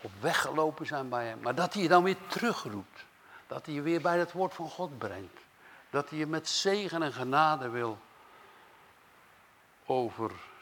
[0.00, 1.40] Of weggelopen zijn bij hem.
[1.40, 3.04] Maar dat hij je dan weer terugroept.
[3.46, 5.40] Dat hij je weer bij het woord van God brengt.
[5.90, 7.98] Dat hij je met zegen en genade wil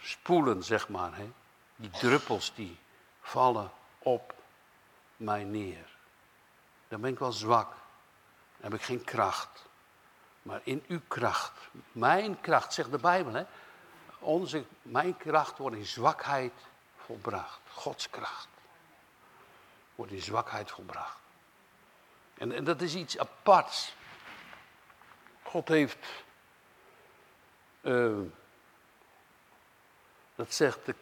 [0.05, 1.17] overspoelen, zeg maar.
[1.17, 1.33] Hè?
[1.77, 2.79] Die druppels die
[3.21, 4.35] vallen op
[5.17, 5.97] mij neer.
[6.89, 7.73] Dan ben ik wel zwak.
[8.61, 9.65] heb ik geen kracht.
[10.43, 11.53] Maar in uw kracht,
[11.93, 13.45] mijn kracht, zegt de Bijbel, hè?
[14.19, 16.53] Onze, mijn kracht wordt in zwakheid
[16.97, 17.61] volbracht.
[17.71, 18.49] Gods kracht
[19.95, 21.19] wordt in zwakheid volbracht.
[22.39, 23.95] En, en dat is iets aparts.
[25.43, 25.99] God heeft,
[27.81, 28.21] uh,
[30.35, 30.95] dat zegt de,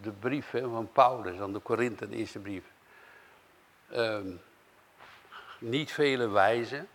[0.00, 2.64] de brief hè, van Paulus aan de Korinthe, de eerste brief.
[3.92, 4.20] Uh,
[5.58, 6.88] niet vele wijzen,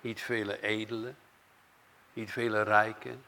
[0.00, 1.16] niet vele edelen,
[2.12, 3.24] niet vele rijken,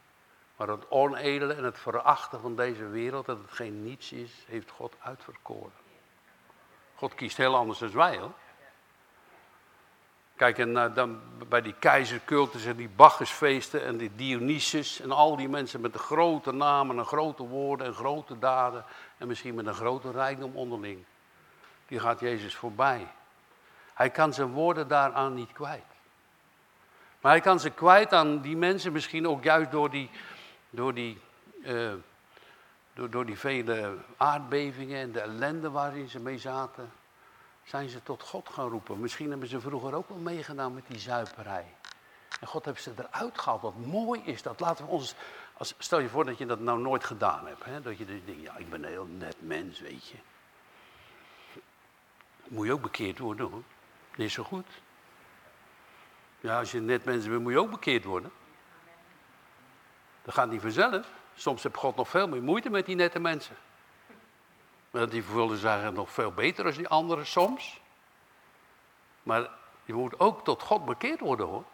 [0.57, 4.71] maar het onedele en het verachten van deze wereld, dat het geen niets is, heeft
[4.71, 5.83] God uitverkoren.
[6.95, 8.33] God kiest heel anders dan wij hoor.
[10.37, 15.37] Kijk, en uh, dan bij die keizercultus en die Bacchusfeesten en die Dionysus en al
[15.37, 18.85] die mensen met de grote namen en grote woorden en grote daden
[19.19, 21.05] en misschien met een grote rijkdom onderling.
[21.89, 23.07] Die gaat Jezus voorbij.
[23.95, 25.85] Hij kan zijn woorden daaraan niet kwijt.
[27.21, 30.11] Maar hij kan ze kwijt aan die mensen, misschien ook juist door die,
[30.71, 31.21] door die,
[31.65, 31.93] uh,
[32.95, 36.93] door, door die vele aardbevingen en de ellende waarin ze mee zaten
[37.65, 39.01] zijn ze tot God gaan roepen.
[39.01, 41.75] Misschien hebben ze vroeger ook wel meegedaan met die zuiperij.
[42.41, 43.63] En God heeft ze eruit gehaald.
[43.63, 44.61] Wat mooi is dat.
[44.61, 45.15] Laten we ons.
[45.53, 47.65] Als, stel je voor dat je dat nou nooit gedaan hebt.
[47.65, 47.81] Hè?
[47.81, 50.17] Dat je denkt, ja, ik ben een heel net mens, weet je.
[52.45, 53.63] Moet je ook bekeerd worden hoor.
[54.17, 54.67] Niet zo goed.
[56.41, 58.31] Ja, als je net mens bent, moet je ook bekeerd worden.
[60.23, 61.07] Dat gaat niet vanzelf.
[61.35, 63.57] Soms heeft God nog veel meer moeite met die nette mensen.
[64.95, 67.81] Maar die wilden zeggen nog veel beter als die anderen soms.
[69.23, 69.49] Maar
[69.85, 71.65] je moet ook tot God bekeerd worden hoor.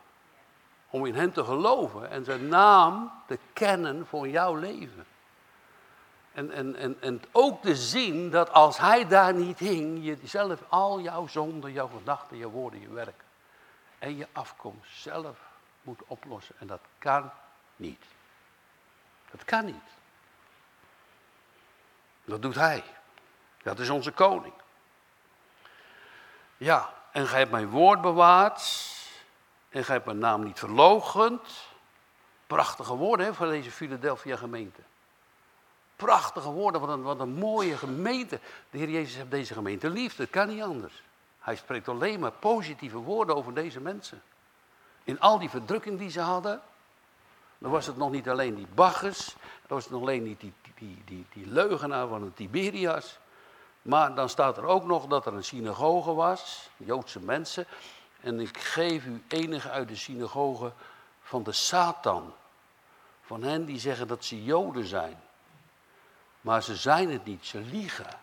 [0.91, 5.07] Om in hem te geloven en zijn naam te kennen voor jouw leven.
[6.33, 10.63] En, en, en, en ook te zien dat als hij daar niet hing, je zelf
[10.69, 13.25] al jouw zonden, jouw gedachten, je woorden, je werk
[13.99, 15.39] en je afkomst zelf
[15.83, 16.55] moet oplossen.
[16.59, 17.31] En dat kan
[17.77, 18.05] niet.
[19.31, 19.89] Dat kan niet.
[22.25, 22.85] Dat doet hij.
[23.62, 24.55] Dat is onze koning.
[26.57, 28.88] Ja, en gij hebt mijn woord bewaard.
[29.68, 31.68] En gij hebt mijn naam niet verlogend.
[32.46, 34.81] Prachtige woorden hè, voor deze Philadelphia gemeente.
[35.96, 38.40] Prachtige woorden, wat een, een mooie gemeente.
[38.70, 41.03] De Heer Jezus heeft deze gemeente lief, dat kan niet anders.
[41.40, 44.23] Hij spreekt alleen maar positieve woorden over deze mensen.
[45.05, 46.62] In al die verdrukking die ze hadden,
[47.59, 50.53] dan was het nog niet alleen die baggers, dan was het nog alleen niet die,
[50.62, 53.18] die, die, die, die leugenaar van de Tiberias.
[53.83, 57.66] Maar dan staat er ook nog dat er een synagoge was, Joodse mensen.
[58.21, 60.73] En ik geef u enige uit de synagoge
[61.23, 62.35] van de Satan.
[63.21, 65.23] Van hen die zeggen dat ze Joden zijn.
[66.40, 68.19] Maar ze zijn het niet, ze liegen.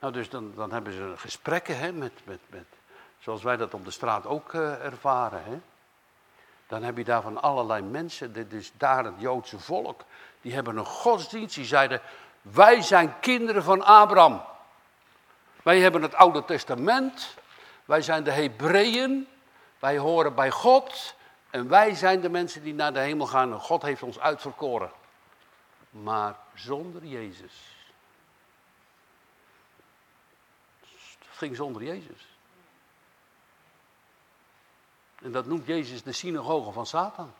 [0.00, 2.66] Nou, dus dan, dan hebben ze gesprekken hè, met, met, met,
[3.18, 5.44] zoals wij dat op de straat ook uh, ervaren.
[5.44, 5.60] Hè.
[6.66, 10.04] Dan heb je daar van allerlei mensen, dit is daar het Joodse volk,
[10.40, 11.54] die hebben een godsdienst.
[11.54, 12.00] Die zeiden,
[12.42, 14.42] wij zijn kinderen van Abraham.
[15.62, 17.34] Wij hebben het Oude Testament.
[17.84, 19.28] Wij zijn de Hebreeën.
[19.78, 21.14] Wij horen bij God.
[21.50, 23.52] En wij zijn de mensen die naar de hemel gaan.
[23.52, 24.92] En God heeft ons uitverkoren.
[25.90, 27.52] Maar zonder Jezus.
[30.80, 32.26] Het ging zonder Jezus.
[35.22, 37.34] En dat noemt Jezus de synagoge van Satan.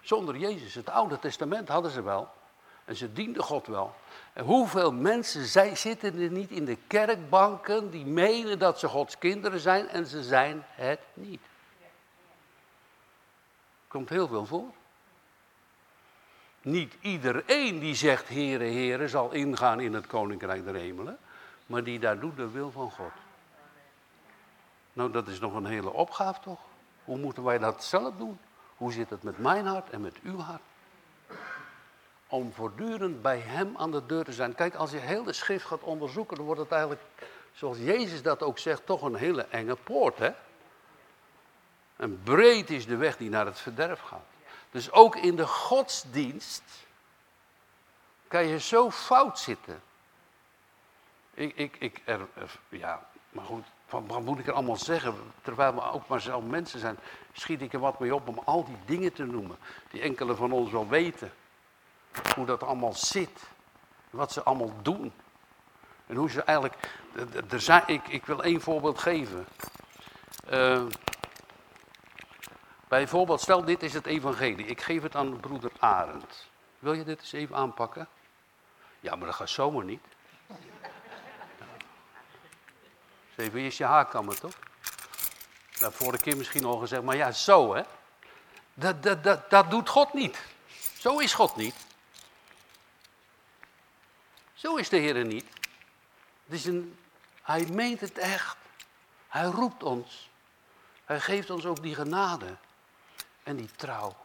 [0.00, 0.74] Zonder Jezus.
[0.74, 2.32] Het Oude Testament hadden ze wel.
[2.84, 3.94] En ze dienden God wel.
[4.32, 9.18] En hoeveel mensen zij, zitten er niet in de kerkbanken die menen dat ze Gods
[9.18, 11.40] kinderen zijn en ze zijn het niet.
[13.88, 14.72] Komt heel veel voor.
[16.62, 21.18] Niet iedereen die zegt Heere, Heere zal ingaan in het Koninkrijk der Hemelen,
[21.66, 23.12] maar die daar doet de wil van God.
[24.92, 26.60] Nou, dat is nog een hele opgave toch?
[27.04, 28.38] Hoe moeten wij dat zelf doen?
[28.76, 30.62] Hoe zit het met mijn hart en met uw hart?
[32.34, 34.54] Om voortdurend bij Hem aan de deur te zijn.
[34.54, 37.02] Kijk, als je heel de schrift gaat onderzoeken, dan wordt het eigenlijk,
[37.52, 40.18] zoals Jezus dat ook zegt, toch een hele enge poort.
[40.18, 40.30] Hè?
[41.96, 44.26] En breed is de weg die naar het verderf gaat.
[44.70, 46.62] Dus ook in de godsdienst
[48.28, 49.82] kan je zo fout zitten.
[51.34, 52.02] Ik, ik, ik
[52.68, 55.14] ja, maar goed, wat, moet ik er allemaal zeggen?
[55.42, 56.98] Terwijl we ook maar zelf mensen zijn,
[57.32, 59.56] schiet ik er wat mee op om al die dingen te noemen.
[59.90, 61.32] Die enkele van ons wel weten.
[62.34, 63.40] Hoe dat allemaal zit.
[64.10, 65.12] Wat ze allemaal doen.
[66.06, 66.76] En hoe ze eigenlijk.
[67.50, 69.46] Er ik, ik wil één voorbeeld geven.
[70.50, 70.82] Uh,
[72.88, 74.66] bijvoorbeeld, stel dit is het evangelie.
[74.66, 76.46] Ik geef het aan broeder Arend.
[76.78, 78.08] Wil je dit eens even aanpakken?
[79.00, 80.02] Ja, maar dat gaat zomaar niet.
[83.36, 84.54] Zeven is je haarkammer, toch?
[85.78, 87.82] Dat vorige keer misschien al gezegd, maar ja, zo hè.
[88.74, 90.38] Dat, dat, dat, dat doet God niet.
[90.98, 91.83] Zo is God niet.
[94.64, 95.46] Zo is de Heer niet.
[96.44, 96.98] Het is een,
[97.42, 98.56] hij meent het echt.
[99.28, 100.30] Hij roept ons.
[101.04, 102.56] Hij geeft ons ook die genade
[103.42, 104.16] en die trouw.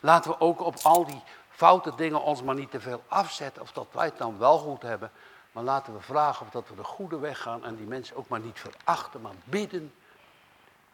[0.00, 3.72] Laten we ook op al die foute dingen ons maar niet te veel afzetten of
[3.72, 5.10] dat wij het dan wel goed hebben.
[5.52, 8.28] Maar laten we vragen of dat we de goede weg gaan en die mensen ook
[8.28, 9.94] maar niet verachten, maar bidden.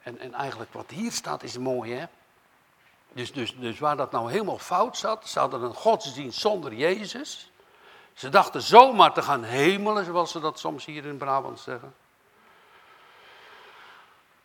[0.03, 2.07] En, en eigenlijk wat hier staat is mooi hè.
[3.13, 7.53] Dus, dus, dus waar dat nou helemaal fout zat, ze hadden een godsdienst zonder Jezus.
[8.15, 11.95] Ze dachten zomaar te gaan hemelen, zoals ze dat soms hier in Brabant zeggen.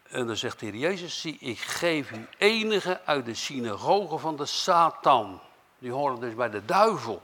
[0.09, 4.35] En dan zegt de Heer Jezus, zie, ik geef u enige uit de synagoge van
[4.35, 5.41] de Satan.
[5.79, 7.21] Die horen dus bij de duivel.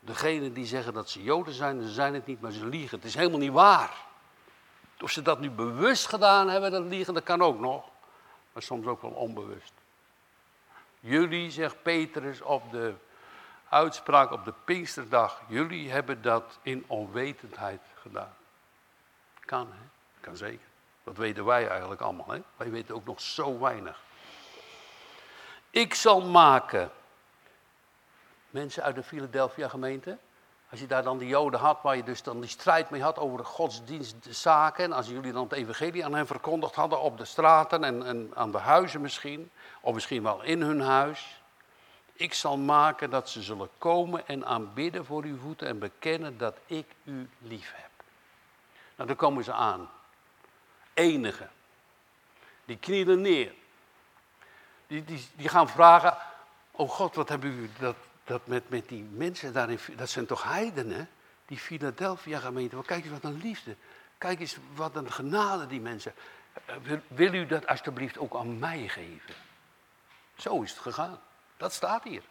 [0.00, 2.96] Degene die zeggen dat ze Joden zijn, ze zijn het niet, maar ze liegen.
[2.96, 4.06] Het is helemaal niet waar.
[5.00, 7.84] Of ze dat nu bewust gedaan hebben, dat liegen, dat kan ook nog.
[8.52, 9.72] Maar soms ook wel onbewust.
[11.00, 12.94] Jullie, zegt Petrus op de
[13.70, 18.34] uitspraak op de Pinksterdag, jullie hebben dat in onwetendheid gedaan.
[19.40, 19.88] Kan, hè?
[20.20, 20.66] Kan zeker.
[21.04, 22.42] Dat weten wij eigenlijk allemaal, hè?
[22.56, 24.00] Wij weten ook nog zo weinig.
[25.70, 26.90] Ik zal maken
[28.50, 30.18] mensen uit de Philadelphia gemeente.
[30.70, 33.18] Als je daar dan die Joden had, waar je dus dan die strijd mee had
[33.18, 34.84] over de godsdienstzaken.
[34.84, 38.30] En als jullie dan het evangelie aan hen verkondigd hadden op de straten en, en
[38.34, 39.50] aan de huizen misschien.
[39.80, 41.37] Of misschien wel in hun huis.
[42.18, 46.58] Ik zal maken dat ze zullen komen en aanbidden voor uw voeten en bekennen dat
[46.66, 47.90] ik u lief heb.
[48.96, 49.90] Nou, dan komen ze aan.
[50.94, 51.48] Enige.
[52.64, 53.52] Die knielen neer.
[54.86, 56.16] Die, die, die gaan vragen,
[56.70, 60.42] oh God, wat hebben u dat, dat met, met die mensen daarin, dat zijn toch
[60.42, 61.08] heidenen?
[61.46, 63.76] Die Philadelphia gemeente, kijk eens wat een liefde.
[64.18, 66.14] Kijk eens wat een genade die mensen.
[66.52, 69.34] Eh, wil, wil u dat alsjeblieft ook aan mij geven?
[70.36, 71.20] Zo is het gegaan.
[71.58, 72.22] Dat staat hier.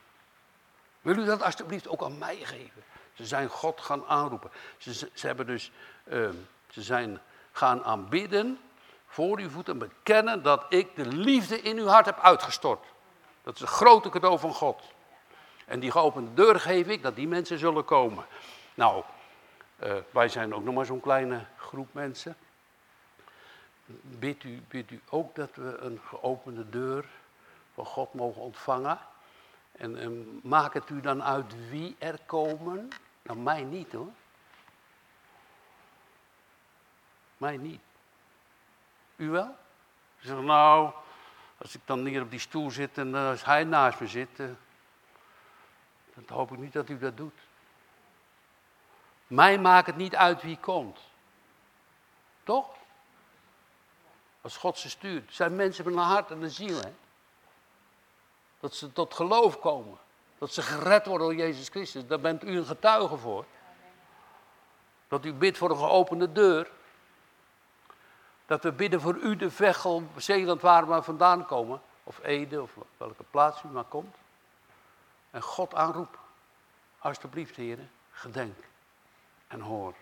[1.01, 2.83] Wil u dat alsjeblieft ook aan mij geven?
[3.13, 4.51] Ze zijn God gaan aanroepen.
[4.77, 5.71] Ze, ze hebben dus,
[6.03, 6.29] uh,
[6.69, 7.19] ze zijn
[7.51, 8.59] gaan aanbidden
[9.07, 12.85] voor uw voeten bekennen dat ik de liefde in uw hart heb uitgestort.
[13.43, 14.81] Dat is een grote cadeau van God.
[15.65, 18.25] En die geopende deur geef ik, dat die mensen zullen komen.
[18.73, 19.03] Nou,
[19.83, 22.37] uh, wij zijn ook nog maar zo'n kleine groep mensen.
[24.01, 27.05] Bidt u, bidt u ook dat we een geopende deur
[27.73, 28.99] van God mogen ontvangen?
[29.77, 32.89] En, en maak het u dan uit wie er komen?
[33.21, 34.11] Nou, mij niet hoor.
[37.37, 37.81] Mij niet.
[39.15, 39.55] U wel?
[40.19, 40.91] Ze zeggen, nou,
[41.57, 44.39] als ik dan hier op die stoel zit en uh, als hij naast me zit,
[44.39, 44.49] uh,
[46.13, 47.39] dan hoop ik niet dat u dat doet.
[49.27, 50.99] Mij maakt het niet uit wie komt.
[52.43, 52.75] Toch?
[54.41, 55.33] Als God ze stuurt.
[55.33, 56.79] Zijn mensen met een hart en een ziel.
[56.79, 56.93] Hè?
[58.59, 59.97] Dat ze tot geloof komen.
[60.37, 62.07] Dat ze gered worden door Jezus Christus.
[62.07, 63.45] Daar bent u een getuige voor.
[65.07, 66.71] Dat u bidt voor een geopende deur.
[68.45, 71.81] Dat we bidden voor u de Vechel, Zeeland waar we vandaan komen.
[72.03, 74.15] Of Ede, of welke plaats u maar komt.
[75.31, 76.19] En God aanroepen.
[76.99, 78.57] Alsjeblieft, heren, gedenk
[79.47, 79.93] en hoor.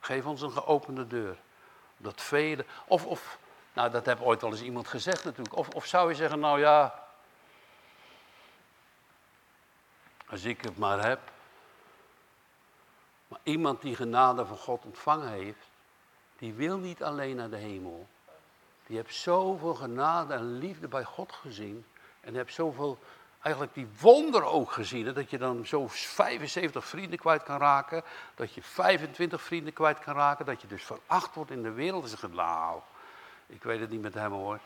[0.00, 1.36] Geef ons een geopende deur.
[1.96, 3.38] Dat vele, of, of,
[3.72, 5.56] nou dat heb ooit wel eens iemand gezegd natuurlijk.
[5.56, 7.07] Of, of zou je zeggen, nou ja,
[10.30, 11.20] als ik het maar heb.
[13.28, 15.66] Maar iemand die genade van God ontvangen heeft,
[16.38, 18.08] die wil niet alleen naar de hemel.
[18.86, 21.86] Die heeft zoveel genade en liefde bij God gezien.
[22.20, 22.98] En heeft zoveel,
[23.40, 25.14] eigenlijk die wonder ook gezien.
[25.14, 28.02] dat je dan zo 75 vrienden kwijt kan raken.
[28.34, 30.46] Dat je 25 vrienden kwijt kan raken.
[30.46, 32.02] Dat je dus veracht wordt in de wereld.
[32.02, 32.80] En zegt, nou,
[33.46, 34.58] ik weet het niet met hem hoor.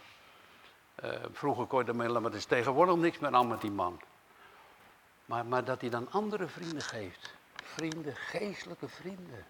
[1.05, 4.01] Uh, vroeger kon je ermee, maar het is tegenwoordig niks meer aan met die man.
[5.27, 7.35] Maar, maar dat hij dan andere vrienden geeft.
[7.63, 9.47] Vrienden, geestelijke vrienden.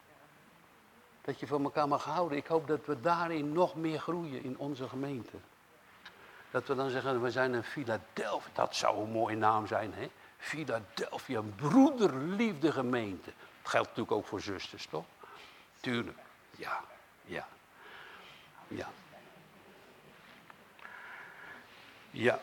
[1.21, 2.39] Dat je van elkaar mag houden.
[2.39, 5.37] Ik hoop dat we daarin nog meer groeien in onze gemeente.
[6.51, 8.51] Dat we dan zeggen, we zijn een Philadelphia.
[8.53, 10.11] Dat zou een mooie naam zijn, hè?
[10.39, 13.33] Philadelphia, een broederliefde gemeente.
[13.63, 15.05] Dat geldt natuurlijk ook voor zusters, toch?
[15.81, 16.19] Tuurlijk,
[16.57, 16.85] ja,
[17.25, 17.49] ja,
[18.69, 18.89] ja.
[22.11, 22.41] Ja.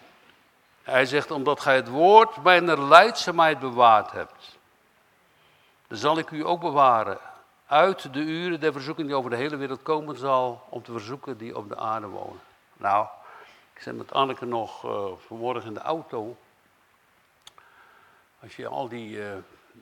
[0.89, 4.57] Hij zegt, omdat gij het woord mijn leidzaamheid bewaard hebt.
[5.87, 7.17] Dan zal ik u ook bewaren
[7.65, 11.37] uit de uren der verzoeking die over de hele wereld komen zal, om te verzoeken
[11.37, 12.41] die op de aarde wonen.
[12.77, 13.07] Nou,
[13.73, 16.37] ik zit met Anneke nog uh, vanmorgen in de auto.
[18.39, 19.25] Als je al die uh,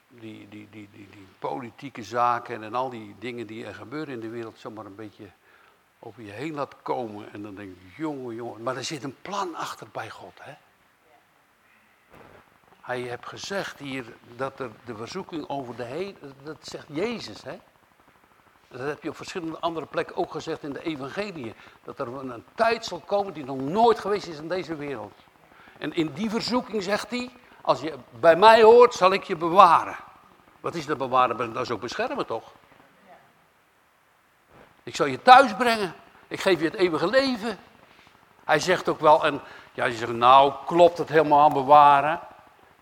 [0.08, 4.20] die, die, die, die, die politieke zaken en al die dingen die er gebeuren in
[4.20, 5.30] de wereld zomaar een beetje
[6.00, 7.34] over je heen laat komen.
[7.34, 8.64] En dan denk je, jongen, jongen.
[8.64, 10.54] Maar er zit een plan achter bij God, hè?
[12.88, 17.60] Hij heeft gezegd hier dat er de verzoeking over de heen, dat zegt Jezus, hè?
[18.68, 21.56] Dat heb je op verschillende andere plekken ook gezegd in de evangelie.
[21.84, 25.14] Dat er een tijd zal komen die nog nooit geweest is in deze wereld.
[25.78, 27.32] En in die verzoeking zegt hij,
[27.62, 29.96] als je bij mij hoort, zal ik je bewaren.
[30.60, 31.54] Wat is dat bewaren?
[31.54, 32.54] Dat is ook beschermen, toch?
[34.84, 35.94] Ik zal je thuis brengen.
[36.28, 37.60] Ik geef je het eeuwige leven.
[38.44, 39.42] Hij zegt ook wel, en
[39.74, 42.20] ja, je zegt, nou, klopt het helemaal aan bewaren?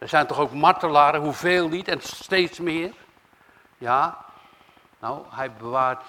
[0.06, 2.94] Er zijn toch ook martelaren, hoeveel niet, en steeds meer.
[3.78, 4.26] Ja,
[5.00, 6.04] nou, hij bewaart,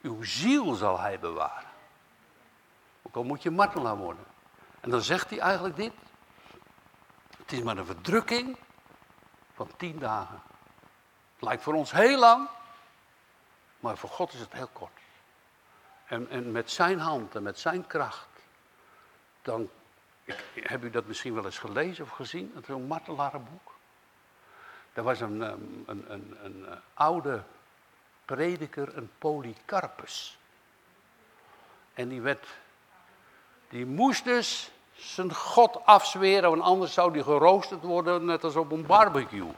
[0.00, 1.68] uw ziel zal hij bewaren.
[3.02, 4.24] Ook al moet je martelaar worden.
[4.80, 5.92] En dan zegt hij eigenlijk dit.
[7.38, 8.56] Het is maar een verdrukking
[9.54, 10.42] van tien dagen.
[11.34, 12.48] Het lijkt voor ons heel lang,
[13.80, 15.00] maar voor God is het heel kort.
[16.06, 18.28] En, en met zijn hand en met zijn kracht,
[19.42, 19.70] dan,
[20.26, 23.74] ik, heb u dat misschien wel eens gelezen of gezien, het is een martelarenboek.
[24.92, 27.42] Er was een, een, een, een, een oude
[28.24, 30.38] prediker, een Polycarpus.
[31.94, 32.46] En die werd,
[33.68, 38.72] die moest dus zijn God afzweren, want anders zou die geroosterd worden, net als op
[38.72, 39.50] een barbecue.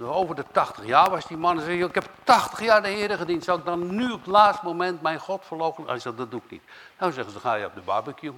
[0.00, 3.16] Over de 80 jaar was die man en zei, ik heb 80 jaar de Heer
[3.16, 5.88] gediend, zou ik dan nu op het laatste moment mijn God verloochenen?
[5.88, 6.62] Hij zei, dat doe ik niet.
[6.98, 8.32] Nou zeggen ze, dan ga je op de barbecue.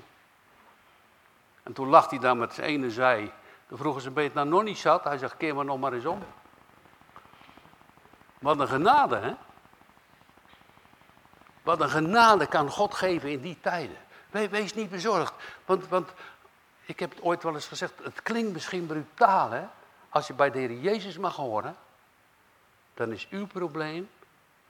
[1.65, 3.33] En toen lag hij daar met zijn ene zij.
[3.67, 5.05] Toen vroegen ze, ben je het nou nog niet zat?
[5.05, 6.23] Hij zegt, keer maar nog maar eens om.
[8.39, 9.35] Wat een genade, hè?
[11.63, 13.97] Wat een genade kan God geven in die tijden.
[14.31, 15.35] Wees niet bezorgd.
[15.65, 16.13] Want, want
[16.85, 19.65] ik heb het ooit wel eens gezegd, het klinkt misschien brutaal, hè?
[20.09, 21.77] Als je bij de Heer Jezus mag horen,
[22.95, 24.11] dan is uw probleem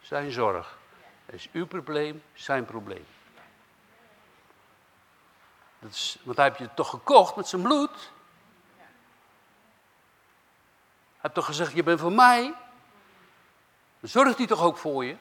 [0.00, 0.78] zijn zorg.
[1.26, 3.04] is uw probleem zijn probleem.
[5.84, 8.10] Dat is, want hij heeft je toch gekocht met zijn bloed.
[8.76, 8.86] Hij
[11.20, 12.54] heeft toch gezegd, je bent voor mij.
[14.00, 15.16] Dan zorgt hij toch ook voor je.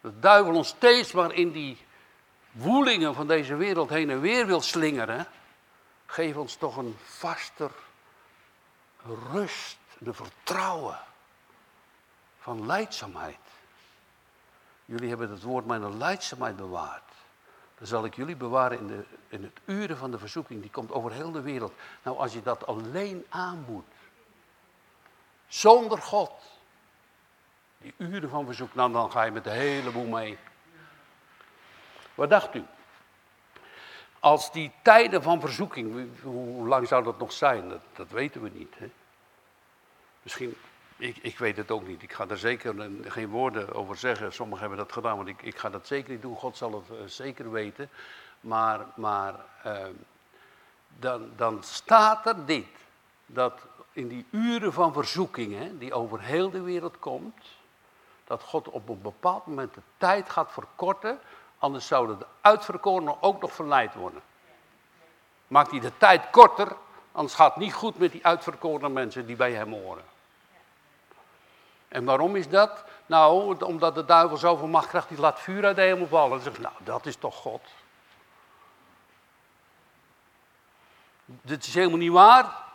[0.00, 1.86] De duivel ons steeds maar in die
[2.50, 5.26] woelingen van deze wereld heen en weer wil slingeren.
[6.06, 7.70] Geef ons toch een vaster
[9.32, 10.98] rust, de vertrouwen
[12.40, 13.38] van leidzaamheid.
[14.84, 17.07] Jullie hebben het woord mijn leidzaamheid bewaard.
[17.78, 20.60] Dan zal ik jullie bewaren in, de, in het uren van de verzoeking.
[20.60, 21.72] Die komt over heel de wereld.
[22.02, 23.84] Nou, als je dat alleen aan moet.
[25.46, 26.32] Zonder God.
[27.78, 28.74] Die uren van verzoek.
[28.74, 30.38] Nou, dan ga je met de hele boel mee.
[32.14, 32.64] Wat dacht u?
[34.20, 37.68] Als die tijden van verzoeking, hoe lang zou dat nog zijn?
[37.68, 38.74] Dat, dat weten we niet.
[38.78, 38.90] Hè?
[40.22, 40.56] Misschien,
[40.98, 42.02] ik, ik weet het ook niet.
[42.02, 44.32] Ik ga er zeker geen woorden over zeggen.
[44.32, 46.36] Sommigen hebben dat gedaan, want ik, ik ga dat zeker niet doen.
[46.36, 47.90] God zal het uh, zeker weten.
[48.40, 49.34] Maar, maar
[49.66, 49.86] uh,
[50.98, 52.66] dan, dan staat er dit.
[53.26, 53.60] Dat
[53.92, 57.44] in die uren van verzoeking, hè, die over heel de wereld komt,
[58.24, 61.20] dat God op een bepaald moment de tijd gaat verkorten
[61.58, 64.22] Anders zouden de uitverkorenen ook nog verleid worden.
[65.46, 66.76] Maakt hij de tijd korter,
[67.12, 70.04] anders gaat het niet goed met die uitverkorene mensen die bij hem horen.
[71.88, 72.84] En waarom is dat?
[73.06, 76.38] Nou, omdat de duivel zoveel macht krijgt, die laat vuur uit de hemel vallen.
[76.38, 77.60] En zegt, nou, dat is toch God.
[81.24, 82.66] Dit is helemaal niet waar.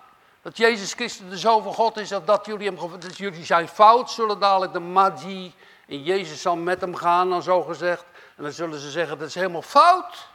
[0.41, 4.11] Dat Jezus Christus de Zoon van God is, dat jullie hem dat jullie zijn fout,
[4.11, 5.53] zullen dadelijk de magi
[5.87, 8.05] en Jezus zal met hem gaan, dan zo gezegd.
[8.35, 10.27] En dan zullen ze zeggen, dat is helemaal fout.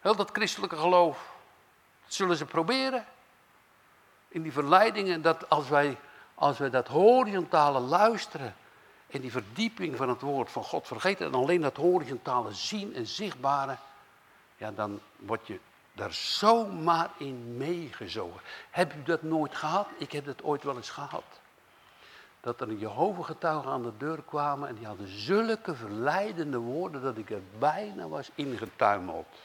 [0.00, 1.18] Heel dat christelijke geloof.
[2.04, 3.06] Dat zullen ze proberen.
[4.28, 5.98] In die verleidingen, dat als wij,
[6.38, 8.54] als wij dat horizontale luisteren.
[9.06, 11.26] En die verdieping van het woord van God vergeten.
[11.26, 13.76] En alleen dat horizontale zien en zichtbare.
[14.56, 15.60] Ja, dan word je
[15.92, 18.40] daar zomaar in meegezogen.
[18.70, 19.88] Heb u dat nooit gehad?
[19.98, 21.24] Ik heb het ooit wel eens gehad
[22.40, 27.30] dat er Jehovah-getuigen aan de deur kwamen en die hadden zulke verleidende woorden dat ik
[27.30, 29.36] er bijna was ingetuimeld.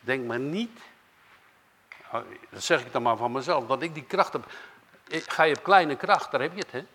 [0.00, 0.80] Denk maar niet,
[2.50, 4.44] dat zeg ik dan maar van mezelf, dat ik die kracht heb.
[5.08, 6.86] Ga je op kleine kracht, daar heb je het, hè?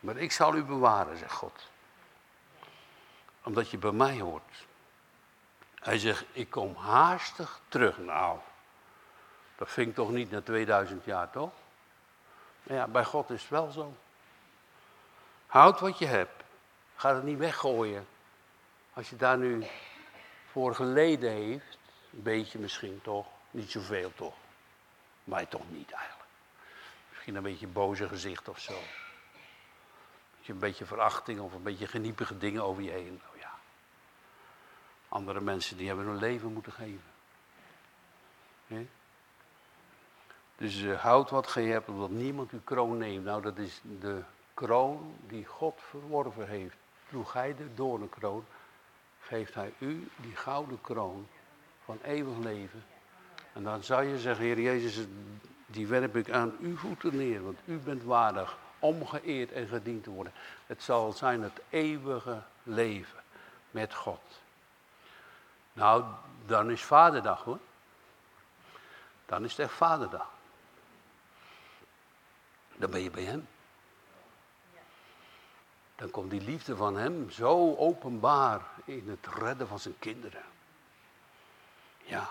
[0.00, 1.70] Maar ik zal u bewaren, zegt God.
[3.42, 4.66] Omdat je bij mij hoort.
[5.74, 7.98] Hij zegt, ik kom haastig terug.
[7.98, 8.38] Nou,
[9.56, 11.52] dat vind toch niet na 2000 jaar, toch?
[12.62, 13.96] Maar ja, bij God is het wel zo.
[15.46, 16.42] Houd wat je hebt.
[16.96, 18.06] Ga het niet weggooien.
[18.92, 19.66] Als je daar nu
[20.50, 21.78] voor geleden heeft.
[22.12, 24.34] Een beetje misschien toch, niet zoveel toch.
[25.24, 26.28] Maar toch niet eigenlijk.
[27.10, 28.78] Misschien een beetje boze gezicht of zo.
[30.46, 33.20] Een beetje verachting of een beetje geniepige dingen over je heen.
[33.24, 33.54] Nou ja.
[35.08, 37.10] Andere mensen die hebben hun leven moeten geven.
[40.56, 43.24] Dus uh, houd wat ge hebt, omdat niemand uw kroon neemt.
[43.24, 44.22] Nou, dat is de
[44.54, 46.76] kroon die God verworven heeft.
[47.08, 48.44] Droeg hij de doornenkroon,
[49.20, 51.28] geeft hij u die gouden kroon
[51.84, 52.84] van eeuwig leven.
[53.52, 55.06] En dan zou je zeggen, Heer Jezus,
[55.66, 60.04] die werp ik aan uw voeten neer, want u bent waardig om geëerd en gediend
[60.04, 60.32] te worden.
[60.66, 63.22] Het zal zijn het eeuwige leven
[63.70, 64.20] met God.
[65.72, 66.04] Nou,
[66.46, 67.58] dan is Vaderdag hoor.
[69.26, 70.30] Dan is het echt Vaderdag.
[72.76, 73.48] Dan ben je bij Hem.
[75.94, 80.42] Dan komt die liefde van Hem zo openbaar in het redden van zijn kinderen.
[82.02, 82.30] Ja.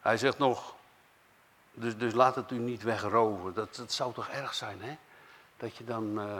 [0.00, 0.74] Hij zegt nog,
[1.72, 3.54] dus, dus laat het u niet wegroven.
[3.54, 4.96] Dat, dat zou toch erg zijn, hè?
[5.56, 6.38] Dat je dan, uh,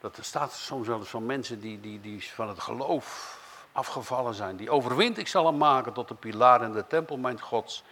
[0.00, 3.36] dat er staat soms wel eens van mensen die, die, die van het geloof
[3.72, 4.56] afgevallen zijn.
[4.56, 7.84] Die overwint, ik zal hem maken tot de pilaar in de tempel mijn gods.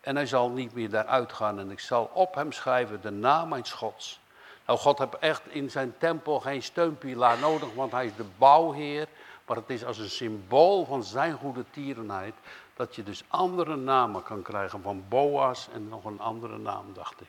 [0.00, 3.48] En hij zal niet meer daaruit gaan en ik zal op hem schrijven de naam
[3.48, 4.20] mijn gods.
[4.66, 9.08] Nou, God heeft echt in zijn tempel geen steunpilaar nodig, want hij is de bouwheer.
[9.46, 12.34] Maar het is als een symbool van zijn goede tierenheid
[12.74, 17.20] dat je dus andere namen kan krijgen van Boas en nog een andere naam, dacht
[17.20, 17.28] ik.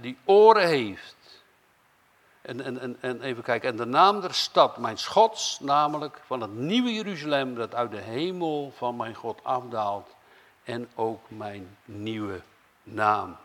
[0.00, 1.16] die oren heeft.
[2.42, 6.40] En, en, en, en even kijken, en de naam der stad, mijn schots, namelijk van
[6.40, 10.14] het nieuwe Jeruzalem, dat uit de hemel van mijn God afdaalt.
[10.62, 12.40] En ook mijn nieuwe
[12.82, 13.36] naam.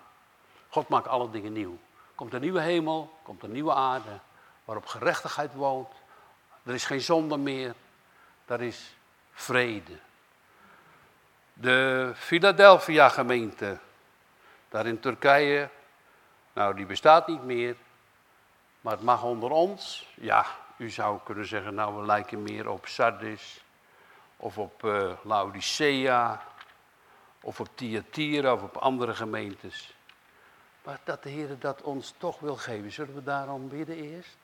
[0.70, 1.78] God maakt alle dingen nieuw.
[2.16, 4.20] Komt een nieuwe hemel, komt een nieuwe aarde,
[4.66, 5.90] waarop gerechtigheid woont.
[6.66, 7.74] Er is geen zonde meer,
[8.46, 8.96] daar is
[9.32, 10.00] vrede.
[11.54, 13.80] De Philadelphia gemeente,
[14.70, 15.70] daar in Turkije,
[16.54, 17.76] nou die bestaat niet meer,
[18.82, 20.08] maar het mag onder ons.
[20.16, 20.46] Ja,
[20.78, 23.64] u zou kunnen zeggen, nou we lijken meer op Sardis
[24.38, 26.44] of op uh, Laodicea
[27.42, 29.96] of op Thyatira of op andere gemeentes.
[30.84, 34.38] Maar dat de Heer dat ons toch wil geven, zullen we daarom bidden eerst?